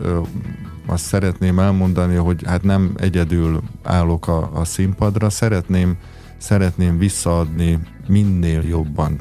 [0.87, 5.97] azt szeretném elmondani, hogy hát nem egyedül állok a, a színpadra, szeretném
[6.37, 9.17] szeretném visszaadni minél jobban.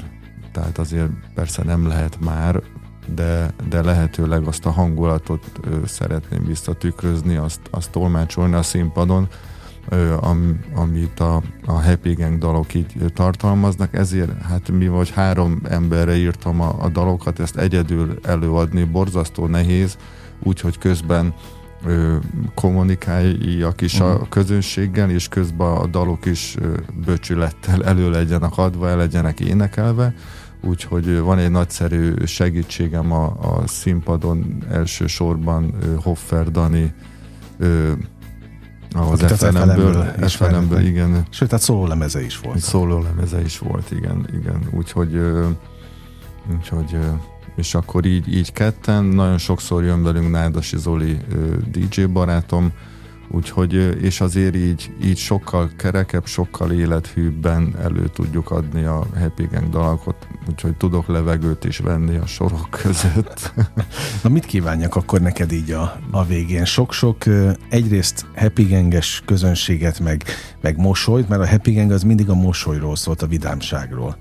[0.51, 2.61] Tehát azért persze nem lehet már,
[3.15, 9.27] de, de lehetőleg azt a hangulatot ö, szeretném visszatükrözni, azt, azt tolmácsolni a színpadon,
[9.89, 15.61] ö, am, amit a, a Happy Gang dalok így tartalmaznak, ezért hát mi vagy három
[15.63, 19.97] emberre írtam a, a dalokat, ezt egyedül előadni borzasztó nehéz,
[20.43, 21.33] úgyhogy közben
[21.85, 22.15] ö,
[22.55, 24.09] kommunikáljak is uh-huh.
[24.09, 24.29] a mhm.
[24.29, 30.13] közönséggel, és közben a dalok is ö, böcsülettel elő legyenek adva, el legyenek énekelve,
[30.61, 36.93] úgyhogy van egy nagyszerű segítségem a, a színpadon elsősorban ö, Hoffer Dani
[37.57, 37.91] ö,
[38.95, 41.25] az FNM-ből, FNM-ből, igen.
[41.29, 42.59] Sőt, tehát szóló lemeze is volt.
[42.59, 44.67] Szóló lemeze is volt, igen, igen.
[44.71, 45.21] Úgyhogy,
[46.55, 46.97] úgyhogy
[47.55, 51.17] és akkor így, így ketten, nagyon sokszor jön velünk Nádasi Zoli
[51.71, 52.71] DJ barátom,
[53.31, 59.69] úgyhogy, és azért így, így sokkal kerekebb, sokkal élethűbben elő tudjuk adni a Happy Gang
[59.69, 63.53] dalakot, úgyhogy tudok levegőt is venni a sorok között.
[64.23, 66.65] Na mit kívánjak akkor neked így a, a végén?
[66.65, 67.23] Sok-sok
[67.69, 70.23] egyrészt Happy Ganges közönséget, meg,
[70.61, 74.17] meg mosolyt, mert a Happy Gang az mindig a mosolyról szólt, a vidámságról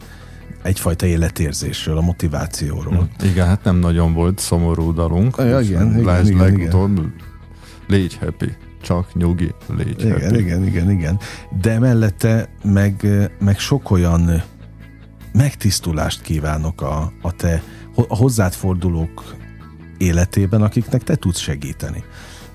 [0.63, 3.09] egyfajta életérzésről, a motivációról.
[3.19, 3.27] Hm.
[3.27, 5.37] Igen, hát nem nagyon volt szomorú dalunk.
[5.39, 7.15] Ja, igen, igen, Lásd igen, legutóbb, igen.
[7.87, 10.39] légy happy, csak nyugi, légy igen, happy.
[10.39, 11.19] Igen, igen, igen.
[11.61, 13.07] De mellette meg,
[13.39, 14.43] meg sok olyan
[15.33, 17.63] megtisztulást kívánok a, a te
[17.95, 19.37] a hozzád fordulók
[19.99, 22.05] életében, akiknek te tudsz segíteni.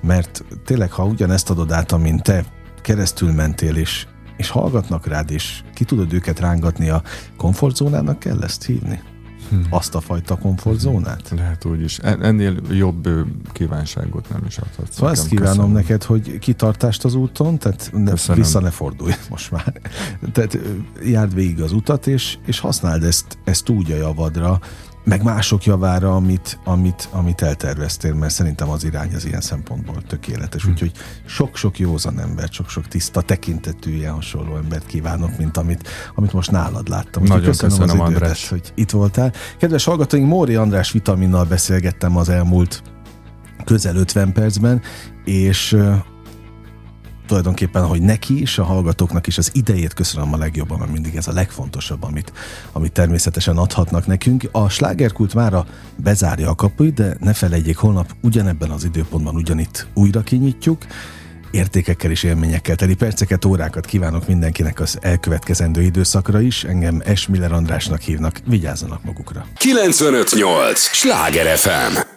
[0.02, 2.46] Mert tényleg, ha ugyanezt adod át, amint te
[2.82, 7.02] keresztül mentél, és és hallgatnak rád, és ki tudod őket rángatni a
[7.38, 9.02] komfortzónának kell ezt hívni?
[9.50, 9.66] Hmm.
[9.70, 11.32] Azt a fajta komfortzónát?
[11.36, 11.98] Lehet úgy is.
[11.98, 13.10] Ennél jobb
[13.52, 14.96] kívánságot nem is adhatsz.
[14.96, 15.72] Szóval ezt kívánom köszönöm.
[15.72, 19.74] neked, hogy kitartást az úton, tehát ne, vissza ne fordulj most már.
[20.32, 20.58] Tehát
[21.04, 24.60] járd végig az utat, és, és használd ezt, ezt úgy a javadra,
[25.08, 30.64] meg mások javára, amit, amit, amit elterveztél, mert szerintem az irány az ilyen szempontból tökéletes.
[30.64, 30.70] Hm.
[30.70, 30.92] Úgyhogy
[31.26, 36.90] sok-sok józan ember, sok-sok tiszta tekintetű ilyen hasonló embert kívánok, mint amit, amit most nálad
[36.90, 37.24] láttam.
[37.24, 38.50] Nagyon köszönöm, köszönöm az idődet, András.
[38.50, 39.34] hogy itt voltál.
[39.58, 42.82] Kedves hallgatóink, Móri András vitaminnal beszélgettem az elmúlt
[43.66, 44.82] közel 50 percben,
[45.26, 45.78] és
[47.28, 51.28] tulajdonképpen, hogy neki is, a hallgatóknak is az idejét köszönöm a legjobban, mert mindig ez
[51.28, 52.32] a legfontosabb, amit,
[52.72, 54.50] amit természetesen adhatnak nekünk.
[54.52, 55.66] A slágerkult mára
[55.96, 60.86] bezárja a kapuit, de ne felejtjék, holnap ugyanebben az időpontban ugyanitt újra kinyitjuk
[61.52, 66.64] értékekkel és élményekkel teli perceket, órákat kívánok mindenkinek az elkövetkezendő időszakra is.
[66.64, 69.46] Engem Esmiller Andrásnak hívnak, vigyázzanak magukra.
[69.58, 70.80] 958!
[70.80, 72.17] Sláger FM!